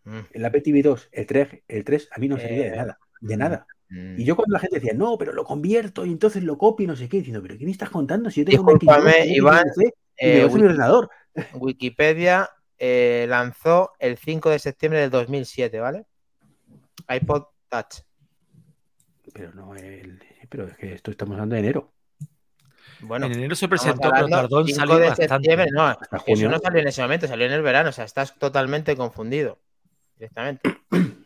Mm, 0.03 0.19
El 0.33 0.45
Apple 0.45 0.61
TV 0.61 0.83
2, 0.83 1.09
el 1.11 1.25
3, 1.25 1.63
el 1.67 1.83
3 1.83 2.09
a 2.11 2.19
mí 2.19 2.27
no 2.27 2.37
servía 2.37 2.63
de 2.63 2.67
Eh, 2.67 2.75
nada, 2.75 2.99
de 3.21 3.37
nada. 3.37 3.67
mm. 3.89 4.19
Y 4.19 4.25
yo 4.25 4.35
cuando 4.35 4.53
la 4.53 4.59
gente 4.59 4.79
decía, 4.79 4.93
no, 4.93 5.17
pero 5.17 5.33
lo 5.33 5.43
convierto 5.45 6.05
y 6.05 6.11
entonces 6.11 6.43
lo 6.43 6.57
copio 6.57 6.83
y 6.83 6.87
no 6.87 6.95
sé 6.95 7.09
qué, 7.09 7.17
diciendo, 7.17 7.41
pero 7.41 7.57
¿qué 7.57 7.65
me 7.65 7.71
estás 7.71 7.89
contando? 7.89 8.29
Si 8.29 8.41
yo 8.41 8.45
tengo 8.45 8.63
un 8.63 8.77
Discúlpame, 8.77 9.11
Xbox, 9.11 9.25
un 9.27 9.35
Iván, 9.35 9.63
XFC, 9.69 9.81
y 9.81 10.25
me 10.27 10.37
Eh, 10.41 10.45
ordenador. 10.45 11.09
Wikipedia 11.53 12.49
eh, 12.77 13.25
lanzó 13.27 13.91
el 13.99 14.17
5 14.17 14.49
de 14.49 14.59
septiembre 14.59 14.99
del 14.99 15.09
2007, 15.09 15.79
¿vale? 15.79 16.05
iPod 17.09 17.45
Touch. 17.69 18.01
Pero 19.33 19.53
no, 19.53 19.75
el, 19.75 20.21
pero 20.49 20.67
es 20.67 20.77
que 20.77 20.93
esto 20.93 21.11
estamos 21.11 21.33
hablando 21.33 21.55
de 21.55 21.61
enero. 21.61 21.94
Bueno, 23.01 23.25
en 23.27 23.33
enero 23.33 23.55
se 23.55 23.67
presentó, 23.67 24.01
pero 24.01 24.15
hablando 24.15 24.35
tardó 24.37 24.59
en 24.61 24.67
5 24.67 24.79
salir 24.79 24.95
de 24.95 25.07
bastante. 25.09 25.33
septiembre, 25.33 25.67
no, 25.71 25.83
Hasta 25.87 26.05
eso 26.17 26.25
junio. 26.25 26.49
no 26.49 26.59
salió 26.59 26.79
en 26.81 26.87
ese 26.87 27.01
momento, 27.01 27.27
salió 27.27 27.45
en 27.45 27.51
el 27.53 27.61
verano, 27.61 27.89
o 27.89 27.93
sea, 27.93 28.05
estás 28.05 28.35
totalmente 28.39 28.95
confundido 28.95 29.57
directamente. 30.17 30.61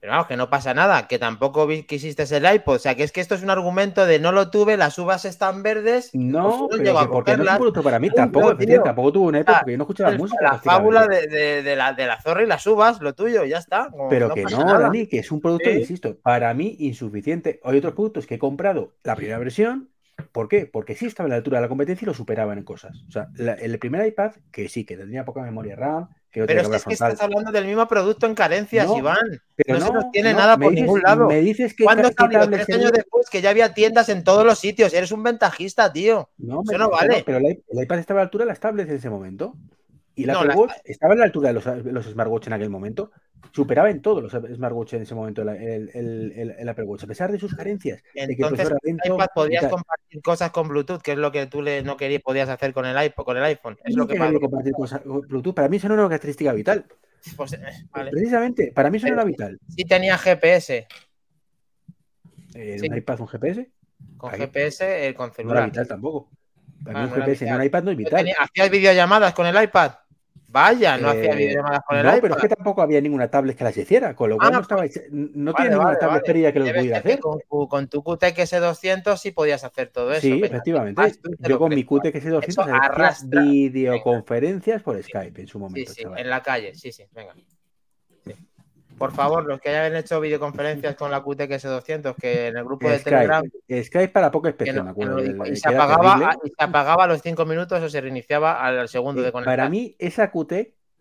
Pero 0.00 0.12
vamos, 0.12 0.28
que 0.28 0.36
no 0.38 0.48
pasa 0.48 0.72
nada, 0.72 1.06
que 1.06 1.18
tampoco 1.18 1.68
quisiste 1.86 2.22
el 2.34 2.54
iPod, 2.54 2.76
o 2.76 2.78
sea, 2.78 2.94
que 2.94 3.02
es 3.02 3.12
que 3.12 3.20
esto 3.20 3.34
es 3.34 3.42
un 3.42 3.50
argumento 3.50 4.06
de 4.06 4.18
no 4.18 4.32
lo 4.32 4.48
tuve, 4.50 4.78
las 4.78 4.98
uvas 4.98 5.26
están 5.26 5.62
verdes, 5.62 6.08
No, 6.14 6.68
pues 6.70 6.80
pero 6.80 7.00
que 7.00 7.06
porque 7.10 7.32
no 7.36 7.42
es 7.42 7.48
cogerlas. 7.50 7.52
un 7.52 7.58
producto 7.58 7.82
para 7.82 7.98
mí, 7.98 8.08
tampoco, 8.08 8.56
tampoco 8.82 9.12
tuve 9.12 9.26
una 9.28 9.40
época 9.40 9.58
porque 9.58 9.72
yo 9.72 9.76
no 9.76 9.84
escuchaba 9.84 10.08
el- 10.12 10.18
música. 10.18 10.42
la 10.42 10.58
fábula 10.58 11.06
de, 11.06 11.26
de- 11.26 11.62
de 11.62 11.76
la, 11.76 11.92
de 11.92 12.06
la 12.06 12.18
zorra 12.18 12.42
y 12.42 12.46
las 12.46 12.66
uvas, 12.66 12.98
lo 13.02 13.12
tuyo, 13.14 13.44
ya 13.44 13.58
está. 13.58 13.88
como 13.90 14.08
Pero 14.08 14.32
que 14.32 14.44
no. 14.44 14.64
Dani, 14.78 15.06
que 15.06 15.18
es 15.18 15.30
un 15.30 15.38
producto, 15.42 15.68
Sí. 15.68 15.76
insisto, 15.80 16.16
para 16.22 16.54
mí 16.54 16.76
insuficiente. 16.78 17.60
Hay 17.62 17.76
otros 17.76 17.92
productos 17.92 18.26
que 18.26 18.36
he 18.36 18.38
comprado 18.38 18.94
la 19.04 19.14
primera 19.16 19.38
versión. 19.38 19.89
¿Por 20.32 20.48
qué? 20.48 20.66
Porque 20.66 20.94
sí 20.94 21.06
estaba 21.06 21.26
a 21.26 21.30
la 21.30 21.36
altura 21.36 21.58
de 21.58 21.62
la 21.62 21.68
competencia 21.68 22.04
y 22.04 22.06
lo 22.06 22.14
superaban 22.14 22.58
en 22.58 22.64
cosas. 22.64 23.02
O 23.08 23.10
sea, 23.10 23.28
la- 23.34 23.54
el 23.54 23.78
primer 23.78 24.06
iPad, 24.06 24.32
que 24.52 24.68
sí, 24.68 24.84
que 24.84 24.96
tenía 24.96 25.24
poca 25.24 25.42
memoria 25.42 25.74
RAM, 25.74 26.08
que 26.30 26.38
no 26.40 26.46
Pero 26.46 26.60
es 26.60 26.84
que, 26.84 26.92
estás 26.92 27.20
hablando 27.20 27.50
del 27.50 27.64
mismo 27.66 27.88
producto 27.88 28.26
en 28.26 28.36
carencias, 28.36 28.86
No, 28.86 28.98
Iván. 28.98 29.16
Pero 29.56 29.80
no 29.80 29.86
se 29.86 29.92
nos 29.92 30.10
tiene 30.12 30.32
nada 30.32 30.56
por 30.56 30.70
dices- 30.70 30.82
ningún 30.82 31.00
lado. 31.02 31.26
Me 31.26 31.40
dices 31.40 31.74
que, 31.74 31.82
¿Cuándo 31.82 32.08
Tres 32.10 32.68
años 32.70 32.92
después, 32.92 33.28
que 33.28 33.42
ya 33.42 33.50
había 33.50 33.74
tiendas 33.74 34.08
en 34.08 34.22
todos 34.22 34.46
los 34.46 34.58
sitios. 34.60 34.94
Eres 34.94 35.10
un 35.10 35.24
ventajista, 35.24 35.92
tío. 35.92 36.28
No, 36.38 36.62
Eso 36.62 36.72
me- 36.72 36.78
no 36.78 36.90
vale. 36.90 37.24
pero 37.26 37.38
el 37.38 37.82
iPad 37.82 37.98
estaba 37.98 38.20
a 38.20 38.22
la 38.22 38.26
altura 38.26 38.44
de 38.44 38.50
las 38.50 38.60
tablets 38.60 38.88
en 38.90 38.96
ese 38.96 39.10
momento. 39.10 39.56
Y 40.14 40.22
el 40.24 40.32
No, 40.32 40.40
Apple 40.40 40.54
Watch 40.56 40.72
estaba 40.84 41.14
a 41.14 41.16
la 41.16 41.24
altura 41.24 41.48
de 41.48 41.54
los, 41.54 41.66
los 41.84 42.06
smartwatch 42.06 42.48
en 42.48 42.52
aquel 42.54 42.68
momento. 42.70 43.10
Superaba 43.52 43.90
en 43.90 44.02
todos 44.02 44.22
los 44.22 44.32
smartwatch 44.32 44.94
en 44.94 45.02
ese 45.02 45.14
momento 45.14 45.42
el, 45.42 45.48
el- 45.48 45.90
el- 45.94 46.32
el- 46.36 46.50
el 46.58 46.68
Apple 46.68 46.84
Watch, 46.84 47.04
a 47.04 47.06
pesar 47.06 47.32
de 47.32 47.38
sus 47.38 47.54
carencias. 47.54 48.02
de 48.14 48.20
que 48.20 48.22
el 48.24 48.30
Entonces, 48.32 48.70
el 48.82 48.98
iPad 49.04 49.26
podías 49.34 49.66
compartir 49.66 50.22
cosas 50.22 50.50
con 50.50 50.68
Bluetooth, 50.68 51.00
que 51.00 51.12
es 51.12 51.18
lo 51.18 51.32
que 51.32 51.46
tú 51.46 51.62
le, 51.62 51.82
no 51.82 51.96
querías, 51.96 52.22
podías 52.22 52.48
hacer 52.48 52.72
con 52.74 52.84
el 52.86 53.02
iPod, 53.04 53.24
con 53.24 53.36
el 53.36 53.44
iPhone. 53.44 53.78
Es 53.84 53.96
lo 53.96 54.06
que 54.06 54.14
he 54.14 54.18
querido 54.18 54.32
más- 54.34 54.40
compartir 54.42 54.72
cosas 54.72 55.00
con 55.00 55.20
Bluetooth. 55.22 55.54
Para 55.54 55.68
mí 55.68 55.76
eso 55.78 55.88
no 55.88 55.94
era 55.94 56.02
una 56.02 56.10
característica 56.10 56.52
vital. 56.52 56.84
pues, 57.36 57.52
eh, 57.54 57.58
vale. 57.90 58.10
Precisamente, 58.10 58.72
para 58.72 58.90
mí 58.90 58.96
eso 58.98 59.06
no 59.08 59.14
era 59.14 59.24
vital. 59.24 59.58
Sí 59.68 59.84
tenía 59.84 60.16
GPS. 60.18 60.86
Sí. 62.52 62.88
¿Un 62.88 62.96
iPad, 62.96 63.20
un 63.20 63.28
GPS? 63.28 63.70
Con 64.16 64.32
Ahí. 64.32 64.40
GPS, 64.40 65.08
eh, 65.08 65.14
con 65.14 65.26
No 65.28 65.32
era 65.32 65.34
celular. 65.36 65.64
vital 65.66 65.88
tampoco. 65.88 66.30
Para 66.84 67.00
Ah, 67.00 67.04
un 67.04 67.10
no 67.10 67.16
GPS 67.16 67.46
en 67.46 67.54
un 67.54 67.62
iPad 67.64 67.82
no 67.84 67.90
es 67.90 67.96
Yo 67.96 68.04
vital. 68.04 68.18
tenía- 68.20 68.36
¿Hacías 68.38 68.70
videollamadas 68.70 69.34
con 69.34 69.46
el 69.46 69.62
iPad? 69.62 69.92
Vaya, 70.52 70.98
no 70.98 71.10
hacía 71.10 71.32
Eh, 71.32 71.36
videollamadas 71.36 71.80
con 71.86 71.96
el 71.98 72.02
no, 72.04 72.08
iPad. 72.10 72.20
pero 72.22 72.34
es 72.34 72.40
que 72.42 72.48
tampoco 72.48 72.82
había 72.82 73.00
ninguna 73.00 73.30
tablet 73.30 73.56
que 73.56 73.62
las 73.62 73.76
hiciera, 73.76 74.16
con 74.16 74.30
lo 74.30 74.36
cual 74.36 74.48
Ah, 74.48 74.56
no 74.56 74.60
estaba 74.62 74.84
hecha- 74.84 75.00
no 75.12 75.52
Vale, 75.52 75.54
tiene 75.54 75.70
ninguna 75.70 75.84
vale, 75.90 75.98
tablet 76.00 76.22
vale. 76.26 76.52
que 76.52 76.58
lo 76.58 76.64
pudiera 76.74 76.98
hacer. 76.98 77.20
Con 77.20 77.38
tu, 77.48 77.68
con 77.68 77.88
tu 77.88 78.02
QTX 78.02 78.52
S200 78.54 79.20
sí 79.20 79.30
podías 79.30 79.62
hacer 79.62 79.90
todo 79.90 80.10
eso. 80.10 80.22
Sí, 80.22 80.40
efectivamente. 80.42 81.02
Yo 81.38 81.58
con 81.58 81.68
mi. 81.72 81.84
QTX 81.84 82.24
200 82.24 82.48
Eso 82.48 82.62
hacía 82.62 82.74
arrastra. 82.76 83.42
videoconferencias 83.42 84.82
por 84.82 85.00
Skype 85.00 85.40
en 85.40 85.46
su 85.46 85.58
Sí, 85.58 85.58
momento, 85.58 85.92
sí, 85.92 86.02
chaval. 86.02 86.18
en 86.18 86.30
la 86.30 86.42
calle, 86.42 86.74
sí, 86.74 86.90
sí, 86.90 87.04
venga. 87.12 87.34
Por 89.00 89.12
favor, 89.12 89.46
los 89.46 89.58
que 89.62 89.70
hayan 89.70 89.96
hecho 89.96 90.20
videoconferencias 90.20 90.94
con 90.94 91.10
la 91.10 91.22
QTX 91.22 91.64
S200, 91.64 92.14
que 92.16 92.48
en 92.48 92.58
el 92.58 92.64
grupo 92.64 92.86
de 92.90 92.98
Telegram 92.98 93.42
Skype, 93.42 93.84
Skype 93.84 94.08
para 94.12 94.30
poca 94.30 94.54
no- 94.74 94.84
me 94.84 94.90
acuerdo. 94.90 95.24
y, 95.46 95.56
se 95.56 95.68
apagaba, 95.70 96.36
y 96.44 96.48
se 96.50 96.54
apagaba 96.58 97.04
a 97.04 97.06
los 97.06 97.22
cinco 97.22 97.46
minutos 97.46 97.82
o 97.82 97.88
se 97.88 97.98
reiniciaba 97.98 98.60
al 98.62 98.90
segundo 98.90 99.22
Eh, 99.22 99.24
de 99.24 99.32
conectar. 99.32 99.56
para 99.56 99.70
mí, 99.70 99.96
esa 99.98 100.30
QT 100.30 100.52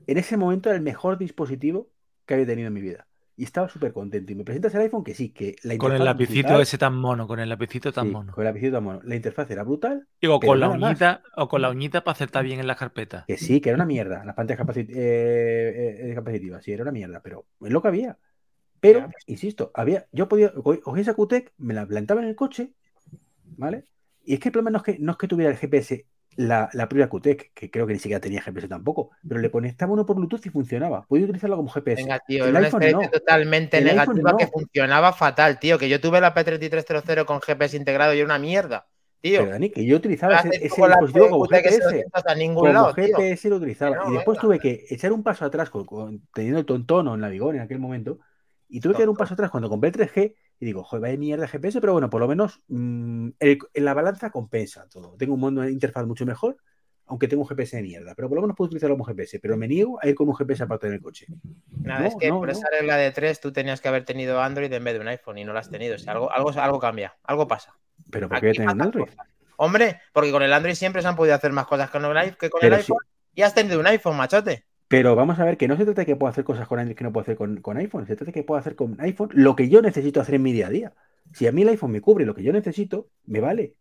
en 0.08 0.18
ese 0.18 0.38
momento 0.38 0.70
era 0.70 0.78
el 0.78 0.82
mejor 0.82 1.18
dispositivo 1.18 1.90
que 2.26 2.36
había 2.36 2.46
tenido 2.46 2.68
en 2.70 2.74
mi 2.74 2.80
vida. 2.80 3.06
Y 3.40 3.46
estaba 3.46 3.70
súper 3.70 3.94
contento. 3.94 4.32
Y 4.34 4.36
me 4.36 4.44
presentas 4.44 4.76
el 4.76 4.82
iPhone 4.82 5.04
que 5.04 5.14
sí, 5.16 5.30
que 5.30 5.56
la 5.64 5.78
Con 5.78 5.94
el 5.94 6.04
lapicito 6.04 6.48
brutal. 6.50 6.62
ese 6.62 6.78
tan 6.78 6.94
mono, 6.96 7.26
con 7.26 7.40
el 7.40 7.48
lapicito 7.48 7.92
tan 7.94 8.08
Sí, 8.08 8.14
mono. 8.14 8.34
con 8.34 8.44
el 8.44 8.50
lapicito 8.50 8.74
tan 8.74 8.84
mono. 8.84 9.02
La 9.04 9.16
interfaz 9.16 9.50
era 9.50 9.64
brutal, 9.64 10.08
Digo, 10.22 10.40
con 10.42 10.60
la 10.60 10.68
más. 10.68 10.90
uñita, 10.92 11.24
o 11.38 11.48
con 11.48 11.62
la 11.62 11.70
uñita 11.70 12.04
para 12.04 12.14
acertar 12.14 12.44
bien 12.44 12.60
en 12.60 12.68
las 12.68 12.78
carpetas. 12.78 13.26
que 13.28 13.38
sí, 13.38 13.62
que 13.62 13.70
era 13.70 13.76
una 13.78 13.86
mierda. 13.86 14.26
Las 14.26 14.36
pantallas 14.36 14.60
capacit- 14.66 14.90
eh, 14.94 16.12
eh, 16.12 16.16
capacitivas, 16.16 16.64
sí, 16.64 16.72
era 16.74 16.84
una 16.84 16.92
mierda, 16.92 17.22
pero 17.22 17.46
es 17.62 17.72
lo 17.72 17.82
que 17.82 17.88
había. 17.88 18.18
Pero, 18.82 19.00
Ya, 19.02 19.12
insisto, 19.28 19.72
había, 19.76 20.08
yo 20.12 20.28
podía, 20.30 20.54
co- 20.54 20.80
cogí 20.82 21.02
esa 21.02 21.14
QTEC, 21.16 21.54
me 21.58 21.74
la 21.74 21.86
plantaba 21.88 22.22
en 22.22 22.30
el 22.30 22.36
coche, 22.36 22.74
¿vale? 23.58 23.86
Y 24.24 24.36
es 24.36 24.40
que 24.40 24.50
el 24.50 24.54
problema 24.54 24.72
no 24.72 24.78
es 24.80 24.84
que, 24.84 25.00
no 25.00 25.14
es 25.14 25.18
que 25.18 25.28
tuviera 25.28 25.52
el 25.52 25.58
GPS, 25.58 26.06
la, 26.36 26.70
la 26.74 26.88
propia 26.88 27.10
QTEC, 27.10 27.52
que 27.54 27.70
creo 27.70 27.86
que 27.86 27.94
ni 27.94 28.00
siquiera 28.00 28.22
tenía 28.22 28.42
GPS 28.42 28.68
tampoco, 28.70 29.12
pero 29.28 29.42
le 29.42 29.52
conectaba 29.52 29.92
uno 29.94 30.06
por 30.06 30.16
Bluetooth 30.16 30.46
y 30.46 30.50
funcionaba. 30.50 31.06
Podía 31.08 31.26
utilizarlo 31.26 31.58
como 31.58 31.70
GPS. 31.70 32.02
Venga, 32.04 32.20
tío, 32.20 32.46
el 32.46 32.56
iPhone 32.56 32.82
experiencia 32.84 33.08
no. 33.08 33.12
totalmente 33.20 33.78
El 33.80 33.86
negativa 33.86 34.32
no. 34.32 34.38
que 34.38 34.48
funcionaba 34.48 35.12
fatal, 35.14 35.60
tío. 35.60 35.78
Que 35.78 35.90
yo 35.90 36.00
tuve 36.00 36.22
la 36.22 36.34
P3300 36.34 37.26
con 37.26 37.42
GPS 37.42 37.76
integrado 37.76 38.14
y 38.14 38.18
era 38.20 38.26
una 38.26 38.40
mierda, 38.40 38.88
tío. 39.22 39.40
Pero 39.40 39.52
Dani, 39.52 39.70
que 39.70 39.86
yo 39.86 39.98
utilizaba 39.98 40.36
ese, 40.38 40.50
ese 40.66 40.82
dispositivo 40.88 41.30
como 41.30 41.46
QTX 41.46 41.64
GPS. 41.64 42.06
a 42.26 42.36
ningún 42.36 42.56
Como 42.56 42.74
lado, 42.74 42.94
tío. 42.94 43.18
GPS 43.18 43.50
lo 43.50 43.56
utilizaba. 43.58 43.96
No, 43.98 44.10
y 44.12 44.14
después 44.14 44.38
venga. 44.38 44.42
tuve 44.42 44.60
que 44.60 44.86
echar 44.90 45.12
un 45.12 45.24
paso 45.24 45.44
atrás 45.46 45.70
con, 45.70 45.86
con- 45.86 46.22
teniendo 46.34 46.60
el 46.60 46.66
tontono 46.66 47.16
en 47.16 47.22
la 47.22 47.30
Vigor 47.30 47.56
en 47.56 47.62
aquel 47.62 47.80
momento. 47.80 48.20
Y 48.70 48.80
tuve 48.80 48.94
que 48.94 49.00
dar 49.02 49.10
un 49.10 49.18
paso 49.18 49.34
atrás 49.34 49.50
cuando 49.52 49.68
compré 49.68 49.90
el 49.90 49.96
3G 49.96 50.36
y 50.60 50.66
digo, 50.66 50.84
joder, 50.84 51.02
vaya 51.02 51.18
mierda 51.18 51.48
GPS, 51.48 51.80
pero 51.82 51.94
bueno, 51.94 52.10
por 52.10 52.22
lo 52.22 52.28
menos 52.28 52.62
mm, 52.68 53.30
el- 53.40 53.60
en 53.74 53.86
la 53.86 53.94
balanza 53.94 54.30
compensa 54.32 54.88
todo. 54.90 55.16
Tengo 55.18 55.34
un 55.36 55.40
modo 55.40 55.62
de 55.62 55.72
interfaz 55.72 56.06
mucho 56.06 56.26
mejor, 56.26 56.58
aunque 57.06 57.28
tengo 57.28 57.44
un 57.44 57.48
GPS 57.50 57.78
de 57.78 57.84
mierda, 57.84 58.14
pero 58.16 58.28
por 58.30 58.36
lo 58.36 58.42
menos 58.44 58.56
puedo 58.56 58.68
utilizarlo 58.68 58.96
como 58.96 59.06
GPS. 59.06 59.40
Pero 59.40 59.58
me 59.58 59.68
niego 59.68 60.00
a 60.02 60.08
ir 60.08 60.16
con 60.16 60.28
un 60.28 60.36
GPS 60.36 60.64
aparte 60.64 60.88
en 60.88 60.94
el 60.94 61.02
coche. 61.02 61.28
Nada, 61.84 62.02
No, 62.02 62.08
es 62.08 62.16
que 62.20 62.30
no, 62.30 62.40
por 62.40 62.48
no. 62.48 62.52
esa 62.52 62.68
regla 62.70 62.98
de 62.98 63.12
tres 63.12 63.40
tú 63.40 63.52
tenías 63.52 63.82
que 63.82 63.88
haber 63.88 64.06
tenido 64.06 64.42
Android 64.42 64.72
en 64.72 64.84
vez 64.84 64.94
de 64.94 65.00
un 65.00 65.08
iPhone 65.08 65.38
y 65.38 65.44
no 65.44 65.54
lo 65.54 65.60
has 65.60 65.70
tenido. 65.72 65.96
O 65.96 65.98
sea, 65.98 66.14
algo, 66.14 66.32
algo, 66.32 66.52
algo 66.52 66.80
cambia, 66.80 67.16
algo 67.24 67.48
pasa. 67.48 67.74
Pero 68.12 68.30
¿por 68.30 68.40
qué 68.42 68.52
tener 68.54 68.70
un 68.76 68.82
Android? 68.82 69.06
cosas. 69.06 69.28
Hombre, 69.58 70.02
porque 70.14 70.32
con 70.32 70.44
el 70.44 70.54
Android 70.54 70.76
siempre 70.76 71.02
se 71.02 71.08
han 71.08 71.16
podido 71.16 71.36
hacer 71.36 71.52
más 71.52 71.66
cosas 71.68 71.90
con 71.90 72.06
el, 72.06 72.38
que 72.38 72.50
con 72.50 72.62
Pero 72.62 72.76
el 72.76 72.82
sí. 72.84 72.92
iPhone. 72.92 73.06
Y 73.34 73.42
has 73.42 73.54
tenido 73.56 73.80
un 73.80 73.88
iPhone, 73.88 74.18
machote. 74.18 74.66
Pero 74.90 75.16
vamos 75.16 75.40
a 75.40 75.46
ver 75.46 75.56
que 75.56 75.68
no 75.68 75.78
se 75.78 75.86
trata 75.86 76.02
de 76.02 76.06
que 76.08 76.16
pueda 76.16 76.32
hacer 76.32 76.44
cosas 76.44 76.68
con 76.68 76.80
Android 76.80 76.98
que 76.98 77.04
no 77.04 77.14
puedo 77.14 77.22
hacer 77.22 77.38
con, 77.38 77.62
con 77.62 77.78
iPhone. 77.78 78.08
Se 78.08 78.16
trata 78.16 78.32
de 78.32 78.34
que 78.34 78.44
pueda 78.44 78.60
hacer 78.60 78.76
con 78.76 79.00
iPhone 79.00 79.30
lo 79.34 79.56
que 79.56 79.70
yo 79.70 79.84
necesito 79.84 80.20
hacer 80.20 80.36
en 80.36 80.42
mi 80.42 80.52
día 80.52 80.66
a 80.66 80.72
día. 80.72 80.94
Si 81.32 81.46
a 81.46 81.52
mí 81.52 81.62
el 81.62 81.70
iPhone 81.70 81.92
me 81.92 82.02
cubre 82.02 82.26
lo 82.26 82.34
que 82.34 82.42
yo 82.42 82.52
necesito, 82.52 83.08
me 83.28 83.40
vale. 83.40 83.76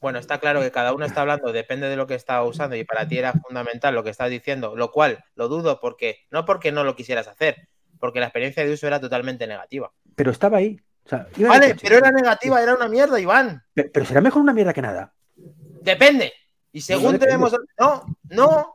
Bueno, 0.00 0.18
está 0.18 0.38
claro 0.38 0.62
que 0.62 0.70
cada 0.70 0.94
uno 0.94 1.04
está 1.04 1.20
hablando, 1.20 1.52
depende 1.52 1.90
de 1.90 1.96
lo 1.96 2.06
que 2.06 2.14
está 2.14 2.42
usando 2.42 2.76
y 2.76 2.84
para 2.84 3.06
ti 3.06 3.18
era 3.18 3.34
fundamental 3.34 3.94
lo 3.94 4.02
que 4.02 4.08
estás 4.08 4.30
diciendo, 4.30 4.74
lo 4.74 4.90
cual 4.90 5.22
lo 5.34 5.48
dudo 5.48 5.80
porque 5.80 6.20
no 6.30 6.46
porque 6.46 6.72
no 6.72 6.82
lo 6.82 6.96
quisieras 6.96 7.28
hacer, 7.28 7.68
porque 8.00 8.20
la 8.20 8.26
experiencia 8.26 8.64
de 8.64 8.72
uso 8.72 8.86
era 8.86 8.98
totalmente 8.98 9.46
negativa. 9.46 9.92
Pero 10.16 10.30
estaba 10.30 10.56
ahí. 10.56 10.80
O 11.04 11.08
sea, 11.10 11.28
Vale, 11.36 11.76
pero 11.82 11.98
era 11.98 12.10
negativa, 12.10 12.62
era 12.62 12.74
una 12.74 12.88
mierda, 12.88 13.20
Iván. 13.20 13.62
Pero, 13.74 13.90
pero 13.92 14.06
será 14.06 14.22
mejor 14.22 14.40
una 14.40 14.54
mierda 14.54 14.72
que 14.72 14.80
nada. 14.80 15.12
Depende. 15.36 16.32
Y 16.72 16.80
según 16.80 17.18
tenemos. 17.18 17.54
No, 17.78 18.04
no. 18.30 18.74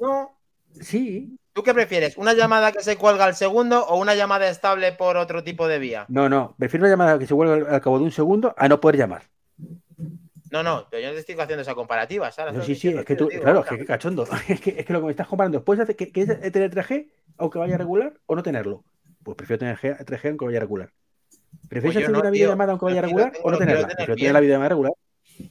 No. 0.00 0.35
Sí. 0.80 1.36
¿Tú 1.52 1.62
qué 1.62 1.72
prefieres? 1.72 2.16
¿Una 2.18 2.34
llamada 2.34 2.70
que 2.72 2.80
se 2.82 2.96
cuelga 2.96 3.24
al 3.24 3.34
segundo 3.34 3.86
o 3.86 3.98
una 3.98 4.14
llamada 4.14 4.48
estable 4.48 4.92
por 4.92 5.16
otro 5.16 5.42
tipo 5.42 5.66
de 5.68 5.78
vía? 5.78 6.04
No, 6.08 6.28
no. 6.28 6.54
Prefiero 6.58 6.84
una 6.84 6.90
llamada 6.92 7.18
que 7.18 7.26
se 7.26 7.32
vuelva 7.34 7.70
al, 7.74 7.80
cabo 7.80 7.98
de 7.98 8.04
un 8.04 8.12
segundo 8.12 8.54
a 8.58 8.68
no 8.68 8.80
poder 8.80 8.96
llamar. 8.98 9.22
No, 10.50 10.62
no, 10.62 10.86
pero 10.90 11.02
yo 11.02 11.08
no 11.08 11.14
te 11.14 11.20
estoy 11.20 11.34
haciendo 11.40 11.62
esa 11.62 11.74
comparativa, 11.74 12.30
Sara. 12.30 12.52
No, 12.52 12.62
sí, 12.62 12.74
sí, 12.74 12.88
es 12.88 13.04
que 13.04 13.16
tú, 13.16 13.28
digo, 13.28 13.42
claro, 13.42 13.60
es 13.60 13.66
que 13.66 13.78
qué 13.78 13.84
cachondo. 13.84 14.26
Es 14.48 14.60
que, 14.60 14.76
es 14.78 14.86
que 14.86 14.92
lo 14.92 15.00
que 15.00 15.06
me 15.06 15.10
estás 15.10 15.26
comparando, 15.26 15.64
¿puedes 15.64 15.82
hacer 15.82 15.96
que, 15.96 16.12
que 16.12 16.20
es 16.22 16.52
tener 16.52 16.70
3G 16.70 17.08
aunque 17.38 17.58
vaya 17.58 17.76
regular 17.76 18.14
o 18.26 18.36
no 18.36 18.42
tenerlo? 18.42 18.84
Pues 19.22 19.36
prefiero 19.36 19.58
tener 19.58 19.76
G- 19.76 19.98
3G 20.04 20.28
aunque 20.28 20.44
vaya 20.44 20.60
regular. 20.60 20.90
¿Prefieres 21.68 21.94
Pues 21.94 22.04
hacer 22.04 22.10
no, 22.12 22.20
una 22.20 22.30
videollamada 22.30 22.72
aunque 22.72 22.84
vaya 22.86 23.02
regular 23.02 23.32
tengo- 23.32 23.44
o 23.48 23.50
no 23.50 23.58
tenerla? 23.58 23.80
tener 23.88 23.96
Prefiero 23.96 24.14
bien. 24.14 24.24
tener 24.24 24.32
la 24.34 24.40
videollamada 24.40 24.68
regular. 24.68 24.92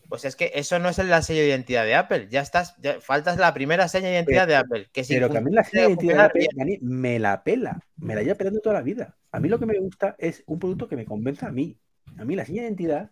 Pues 0.09 0.25
es 0.25 0.35
que 0.35 0.51
eso 0.55 0.79
no 0.79 0.89
es 0.89 0.99
el 0.99 1.09
la 1.09 1.21
sello 1.21 1.41
de 1.41 1.47
identidad 1.47 1.83
de 1.85 1.95
Apple. 1.95 2.27
Ya 2.29 2.41
estás, 2.41 2.75
ya 2.81 2.99
faltas 3.01 3.37
la 3.37 3.53
primera 3.53 3.87
seña 3.87 4.07
de 4.07 4.13
identidad 4.15 4.47
de 4.47 4.55
Apple. 4.55 4.87
Que 4.91 5.03
si 5.03 5.13
Pero 5.15 5.29
que 5.29 5.37
a 5.37 5.41
mí 5.41 5.51
la 5.51 5.63
seña 5.63 5.83
de 5.83 5.87
identidad 5.89 6.15
de 6.15 6.23
Apple, 6.23 6.47
bien. 6.55 6.79
Me 6.81 7.19
la 7.19 7.43
pela. 7.43 7.79
Me 7.97 8.15
la 8.15 8.21
lleva 8.23 8.35
pelando 8.35 8.59
toda 8.61 8.75
la 8.75 8.81
vida. 8.81 9.15
A 9.31 9.39
mí 9.39 9.49
lo 9.49 9.59
que 9.59 9.65
me 9.65 9.77
gusta 9.79 10.15
es 10.19 10.43
un 10.47 10.59
producto 10.59 10.87
que 10.87 10.95
me 10.95 11.05
convenza 11.05 11.47
a 11.47 11.51
mí. 11.51 11.77
A 12.17 12.25
mí 12.25 12.35
la 12.35 12.45
seña 12.45 12.61
de 12.61 12.67
identidad. 12.69 13.11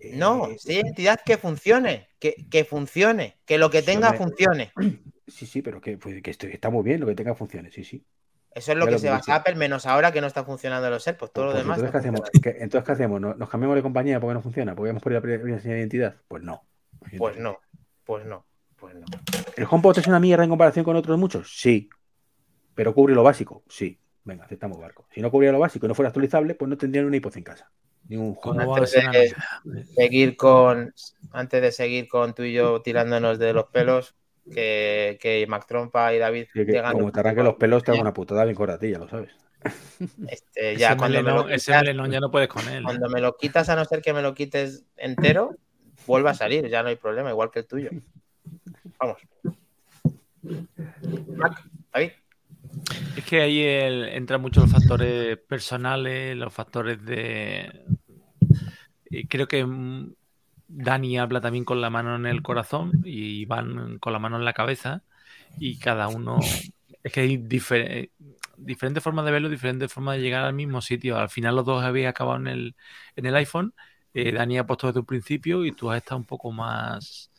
eh, 0.00 0.12
No, 0.14 0.46
seña 0.58 0.76
de 0.76 0.80
identidad 0.80 1.20
que 1.24 1.36
funcione, 1.38 2.08
que, 2.18 2.46
que 2.50 2.64
funcione, 2.64 3.36
que 3.44 3.58
lo 3.58 3.70
que 3.70 3.82
tenga 3.82 4.12
funcione. 4.14 4.72
Sí, 5.28 5.44
sí, 5.44 5.60
pero 5.60 5.78
que, 5.82 5.98
pues, 5.98 6.22
que 6.22 6.30
estoy- 6.30 6.52
está 6.52 6.70
muy 6.70 6.82
bien 6.82 7.00
lo 7.00 7.06
que 7.06 7.14
tenga 7.14 7.34
funciones, 7.34 7.74
sí, 7.74 7.84
sí. 7.84 8.02
Eso 8.54 8.72
es 8.72 8.78
lo 8.78 8.84
Ya 8.84 8.88
que 8.88 8.92
lo 8.92 8.98
se 8.98 9.10
basa. 9.10 9.34
Apple, 9.36 9.54
menos 9.54 9.86
ahora 9.86 10.10
que 10.12 10.20
no 10.20 10.26
está 10.26 10.42
funcionando 10.44 10.88
los 10.90 11.06
AirPods. 11.06 11.32
Todo 11.32 11.44
lo 11.46 11.50
Pues 11.52 11.62
demás. 11.62 11.78
entonces, 11.78 11.92
¿qué 11.92 11.98
hacemos? 11.98 12.20
funcionando. 12.20 12.40
¿Qué- 12.58 12.64
entonces, 12.64 12.86
¿qué 12.86 12.92
hacemos? 12.92 13.20
¿Nos, 13.20 13.36
nos 13.36 13.48
cambiamos 13.48 13.76
de 13.76 13.82
compañía 13.82 14.18
porque 14.20 14.34
no 14.34 14.42
funciona? 14.42 14.74
¿Porque 14.74 14.90
hemos 14.90 15.02
perdido 15.02 15.20
la 15.20 15.38
primera 15.40 15.60
señal 15.60 15.76
de 15.76 15.80
identidad? 15.80 16.16
Pues 16.28 16.42
no. 16.42 16.62
Pues 17.16 17.38
no, 17.38 17.58
pues 18.04 18.26
no, 18.26 18.44
pues 18.76 18.94
no. 18.96 19.06
¿El 19.56 19.66
HomePod 19.70 19.98
es 19.98 20.06
una 20.08 20.18
mierda 20.18 20.42
en 20.44 20.50
comparación 20.50 20.84
con 20.84 20.96
otros 20.96 21.16
muchos? 21.18 21.52
Sí. 21.56 21.88
¿Pero 22.74 22.94
cubre 22.94 23.14
lo 23.14 23.22
básico? 23.22 23.62
Sí. 23.68 23.98
Venga, 24.24 24.44
aceptamos 24.44 24.78
barco. 24.80 25.06
Si 25.14 25.20
no 25.22 25.30
cubría 25.30 25.52
lo 25.52 25.58
básico 25.58 25.86
y 25.86 25.88
no 25.88 25.94
fuera 25.94 26.08
actualizable, 26.08 26.54
pues 26.54 26.68
no 26.68 26.76
tendrían 26.76 27.06
un 27.06 27.14
iPod 27.14 27.36
en 27.36 27.44
casa. 27.44 27.70
Ni 28.08 28.16
un 28.16 28.34
¿Cómo 28.34 28.54
HomePod. 28.60 28.72
va 28.72 28.76
a 28.76 29.06
Antes 29.06 29.34
de-? 29.64 29.84
Seguir 29.84 30.36
con, 30.36 30.92
antes 31.30 31.62
de 31.62 31.72
seguir 31.72 32.08
con 32.08 32.34
tú 32.34 32.42
y 32.42 32.52
yo 32.52 32.82
tirándonos 32.82 33.38
de 33.38 33.52
los 33.52 33.66
pelos, 33.66 34.16
que, 34.50 35.18
que 35.20 35.46
Mac 35.46 35.66
Trompa 35.66 36.12
y 36.14 36.18
David 36.18 36.46
Sí, 36.52 36.60
que 36.64 36.72
llegan 36.72 36.92
como 36.92 37.12
te 37.12 37.20
arranque 37.20 37.42
los 37.42 37.54
pelos, 37.56 37.82
te 37.84 37.90
hago 37.90 38.00
una 38.00 38.12
putada 38.12 38.44
bien 38.44 38.56
corta 38.56 38.74
a 38.74 38.78
ti, 38.78 38.90
ya 38.90 38.98
lo 38.98 39.08
sabes. 39.08 39.30
Este, 40.28 40.76
ya 40.76 40.90
ese 40.90 40.96
cuando 40.96 41.22
me 41.22 41.54
ese 41.54 41.72
ya 41.72 42.20
no 42.20 42.30
puedes 42.30 42.48
con 42.48 42.66
él. 42.68 42.78
¿eh? 42.78 42.82
Cuando 42.84 43.08
me 43.08 43.20
lo 43.20 43.36
quitas, 43.36 43.68
a 43.68 43.76
no 43.76 43.84
ser 43.84 44.00
que 44.02 44.12
me 44.12 44.22
lo 44.22 44.34
quites 44.34 44.84
entero, 44.96 45.56
vuelve 46.06 46.30
a 46.30 46.34
salir, 46.34 46.68
ya 46.68 46.82
no 46.82 46.88
hay 46.88 46.96
problema, 46.96 47.30
igual 47.30 47.50
que 47.50 47.60
el 47.60 47.66
tuyo. 47.66 47.90
Vamos. 49.00 49.18
Mac, 51.36 51.64
David. 51.92 52.12
Es 53.16 53.24
que 53.24 53.40
ahí 53.40 53.62
el- 53.62 54.08
entran 54.10 54.40
mucho 54.40 54.60
los 54.60 54.70
factores 54.70 55.36
personales, 55.38 56.36
los 56.36 56.52
factores 56.52 57.04
de. 57.04 57.84
y 59.10 59.26
creo 59.26 59.48
que 59.48 59.64
mm, 59.64 60.14
Dani 60.68 61.18
habla 61.18 61.40
también 61.40 61.64
con 61.64 61.80
la 61.80 61.90
mano 61.90 62.14
en 62.16 62.26
el 62.26 62.42
corazón 62.42 63.00
y 63.04 63.40
Iván 63.40 63.98
con 63.98 64.12
la 64.12 64.18
mano 64.18 64.36
en 64.36 64.44
la 64.44 64.52
cabeza. 64.52 65.02
Y 65.58 65.78
cada 65.78 66.08
uno. 66.08 66.38
Es 67.02 67.12
que 67.12 67.20
hay 67.20 67.38
difer- 67.38 68.10
diferentes 68.56 69.02
formas 69.02 69.24
de 69.24 69.30
verlo, 69.32 69.48
diferentes 69.48 69.92
formas 69.92 70.16
de 70.16 70.22
llegar 70.22 70.44
al 70.44 70.52
mismo 70.54 70.80
sitio. 70.82 71.18
Al 71.18 71.30
final, 71.30 71.56
los 71.56 71.64
dos 71.64 71.82
habéis 71.82 72.06
acabado 72.08 72.38
en 72.38 72.46
el, 72.48 72.76
en 73.16 73.26
el 73.26 73.34
iPhone. 73.36 73.74
Eh, 74.14 74.32
Dani 74.32 74.58
ha 74.58 74.66
puesto 74.66 74.86
desde 74.88 75.00
un 75.00 75.06
principio 75.06 75.64
y 75.64 75.72
tú 75.72 75.90
has 75.90 75.98
estado 75.98 76.18
un 76.18 76.24
poco 76.24 76.52
más. 76.52 77.30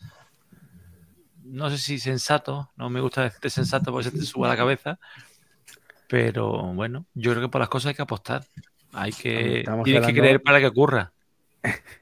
No 1.44 1.70
sé 1.70 1.78
si 1.78 2.00
sensato, 2.00 2.72
no 2.76 2.90
me 2.90 3.02
gusta 3.02 3.24
decirte 3.24 3.50
sensato 3.50 3.92
porque 3.92 4.10
se 4.12 4.18
te 4.18 4.24
sube 4.24 4.46
a 4.46 4.50
la 4.50 4.58
cabeza, 4.58 5.00
pero 6.08 6.74
bueno, 6.74 7.06
yo 7.14 7.32
creo 7.32 7.44
que 7.44 7.50
por 7.50 7.60
las 7.60 7.70
cosas 7.70 7.90
hay 7.90 7.96
que 7.96 8.02
apostar. 8.02 8.44
Hay 8.94 9.12
que. 9.12 9.60
Estamos 9.60 9.84
Tienes 9.84 10.06
que 10.06 10.14
creer 10.14 10.42
para 10.42 10.60
que 10.60 10.68
ocurra. 10.68 11.12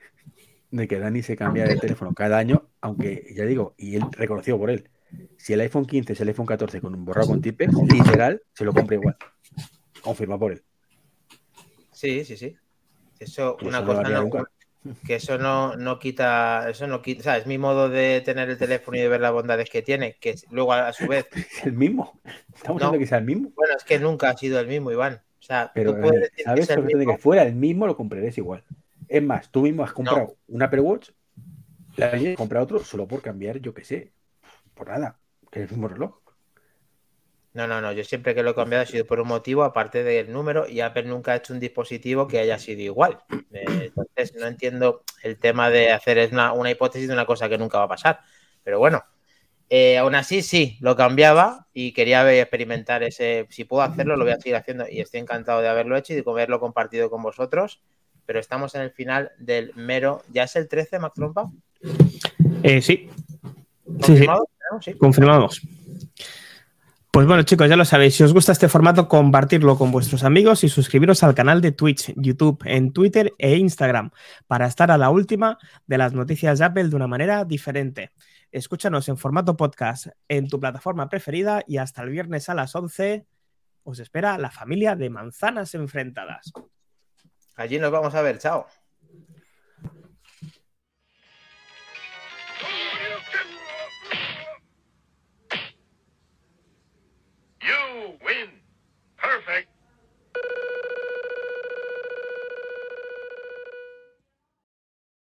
de 0.72 0.88
que 0.88 1.00
Dani 1.00 1.22
se 1.24 1.36
cambia 1.38 1.66
de 1.66 1.78
teléfono 1.78 2.14
cada 2.14 2.38
año, 2.38 2.68
aunque 2.82 3.26
ya 3.36 3.46
digo, 3.46 3.74
y 3.78 3.96
él 3.96 4.04
reconocido 4.12 4.58
por 4.58 4.70
él, 4.70 4.90
si 5.38 5.54
el 5.54 5.62
iPhone 5.62 5.86
15 5.86 6.14
es 6.14 6.22
el 6.22 6.28
iPhone 6.28 6.46
14 6.46 6.82
con 6.82 6.94
un 6.94 7.06
borrado 7.06 7.28
con 7.30 7.42
tipex, 7.42 7.74
literal, 7.74 8.42
se 8.54 8.66
lo 8.66 8.74
compra 8.74 8.96
igual. 8.96 9.16
Confirma 10.02 10.38
por 10.38 10.52
él. 10.54 10.64
Sí, 11.92 12.24
sí, 12.26 12.38
sí. 12.38 12.56
Eso, 13.20 13.58
una 13.62 13.80
eso 13.80 13.88
cosa 13.88 14.10
no, 14.10 14.30
que 15.06 15.16
eso 15.16 15.38
no, 15.38 15.76
no 15.76 15.98
quita, 16.00 16.70
eso 16.70 16.86
no 16.88 17.02
quita, 17.02 17.24
¿sabes? 17.24 17.48
Mi 17.48 17.58
modo 17.58 17.90
de 17.90 18.22
tener 18.22 18.50
el 18.50 18.58
teléfono 18.58 18.98
y 18.98 19.02
de 19.02 19.08
ver 19.10 19.22
las 19.22 19.32
bondades 19.32 19.70
que 19.70 19.82
tiene, 19.82 20.18
que 20.20 20.36
luego 20.52 20.74
a 20.74 20.94
su 20.94 21.08
vez, 21.08 21.28
Es 21.34 21.66
el 21.66 21.74
mismo. 21.74 22.20
Estamos 22.54 22.82
No. 22.82 22.88
hablando 22.88 23.00
que 23.00 23.08
sea 23.08 23.18
el 23.18 23.26
mismo. 23.26 23.52
bueno, 23.56 23.74
es 23.78 23.84
que 23.84 24.00
nunca 24.00 24.30
ha 24.30 24.38
sido 24.38 24.60
el 24.60 24.68
mismo, 24.68 24.92
Iván. 24.92 25.22
O 25.40 25.44
sea, 25.48 25.72
Pero 25.74 25.94
tú 25.96 26.02
puedes 26.02 26.14
Dani, 26.14 26.22
decir 26.22 26.36
que 26.38 26.44
sabes 26.44 26.70
es 26.70 26.70
el 26.78 26.84
mismo. 26.84 27.12
que 27.14 27.18
fuera 27.18 27.44
el 27.44 27.56
mismo, 27.56 27.88
lo 27.88 27.96
comprarías 27.98 28.38
igual. 28.38 28.64
Es 29.08 29.24
más, 29.24 29.52
tú 29.52 29.62
mismo 29.64 29.84
has 29.84 29.94
comprado 29.94 30.38
un 30.48 30.62
Apple 30.64 30.82
Watch, 30.82 31.10
la 31.98 32.08
has 32.08 32.38
comprado 32.38 32.66
otro 32.66 32.80
solo 32.80 33.08
por 33.08 33.22
cambiar, 33.22 33.60
yo 33.60 33.74
qué 33.74 33.84
sé, 33.84 34.14
por 34.76 34.90
nada, 34.90 35.20
que 35.52 35.62
es 35.64 35.66
el 35.66 35.72
mismo 35.78 35.88
reloj. 35.88 36.20
No, 37.54 37.68
no, 37.68 37.82
no. 37.82 37.92
Yo 37.92 38.04
siempre 38.04 38.36
que 38.36 38.44
lo 38.44 38.52
he 38.52 38.56
cambiado 38.56 38.84
ha 38.84 38.86
sido 38.86 39.06
por 39.06 39.20
un 39.20 39.28
motivo, 39.28 39.64
aparte 39.64 40.04
del 40.04 40.32
número, 40.32 40.68
y 40.68 40.80
Apple 40.82 41.04
nunca 41.04 41.32
ha 41.34 41.38
hecho 41.38 41.54
un 41.54 41.60
dispositivo 41.60 42.28
que 42.28 42.40
haya 42.40 42.60
sido 42.60 42.82
igual. 42.82 43.20
Eh, 43.52 43.66
Entonces, 43.96 44.36
no 44.36 44.46
entiendo 44.46 45.04
el 45.24 45.40
tema 45.40 45.70
de 45.72 45.92
hacer 45.92 46.30
una, 46.32 46.54
una 46.54 46.70
hipótesis 46.70 47.08
de 47.08 47.14
una 47.14 47.26
cosa 47.26 47.50
que 47.50 47.58
nunca 47.58 47.80
va 47.80 47.86
a 47.86 47.88
pasar. 47.88 48.20
Pero 48.64 48.78
bueno, 48.80 49.04
eh, 49.70 49.98
aún 49.98 50.16
así 50.16 50.42
sí, 50.44 50.78
lo 50.82 50.96
cambiaba 50.96 51.68
y 51.74 51.94
quería 51.94 52.24
ver- 52.24 52.42
experimentar 52.42 53.04
ese. 53.04 53.48
Si 53.50 53.66
puedo 53.66 53.84
hacerlo, 53.84 54.18
lo 54.18 54.26
voy 54.26 54.34
a 54.34 54.38
seguir 54.40 54.56
haciendo 54.58 54.86
y 54.90 55.02
estoy 55.02 55.22
encantado 55.22 55.62
de 55.62 55.70
haberlo 55.70 55.98
hecho 55.98 56.14
y 56.14 56.18
de 56.18 56.24
haberlo 56.28 56.60
compartido 56.60 57.10
con 57.10 57.24
vosotros. 57.24 57.82
Pero 58.28 58.40
estamos 58.40 58.76
en 58.76 58.82
el 58.82 58.92
final 58.92 59.32
del 59.40 59.72
mero. 59.76 60.22
¿Ya 60.32 60.44
es 60.44 60.56
el 60.56 60.68
13, 60.68 61.00
Mac 61.00 61.14
Trompa? 61.16 61.50
Eh, 62.62 62.82
sí, 62.82 63.10
sí, 64.02 64.18
sí, 64.18 64.26
¿Confirmado? 64.28 64.50
¿No? 64.72 64.82
Sí. 64.82 64.94
confirmamos. 64.94 65.62
Pues 67.10 67.26
bueno, 67.26 67.42
chicos, 67.44 67.68
ya 67.70 67.78
lo 67.78 67.86
sabéis. 67.86 68.16
Si 68.16 68.24
os 68.24 68.34
gusta 68.34 68.52
este 68.52 68.68
formato, 68.68 69.08
compartirlo 69.08 69.78
con 69.78 69.92
vuestros 69.92 70.24
amigos 70.24 70.64
y 70.64 70.70
suscribiros 70.70 71.24
al 71.24 71.34
canal 71.34 71.62
de 71.62 71.72
Twitch, 71.72 72.14
YouTube, 72.16 72.62
en 72.66 72.92
Twitter 72.94 73.34
e 73.40 73.56
Instagram 73.56 74.12
para 74.46 74.68
estar 74.68 74.92
a 74.92 74.98
la 75.00 75.10
última 75.10 75.58
de 75.88 75.98
las 75.98 76.14
noticias 76.14 76.60
de 76.60 76.66
Apple 76.66 76.90
de 76.90 76.96
una 76.96 77.08
manera 77.08 77.46
diferente. 77.46 78.12
Escúchanos 78.52 79.10
en 79.10 79.18
formato 79.18 79.58
podcast 79.58 80.08
en 80.28 80.48
tu 80.48 80.60
plataforma 80.60 81.10
preferida 81.10 81.64
y 81.66 81.78
hasta 81.78 82.04
el 82.04 82.10
viernes 82.10 82.50
a 82.50 82.54
las 82.54 82.76
11 82.76 83.26
os 83.84 84.00
espera 84.00 84.38
la 84.38 84.52
familia 84.52 84.96
de 84.96 85.10
manzanas 85.10 85.74
enfrentadas. 85.74 86.52
Allí 87.58 87.78
nos 87.80 87.92
vamos 87.92 88.16
a 88.16 88.22
ver. 88.22 88.40
Chao. 88.40 88.68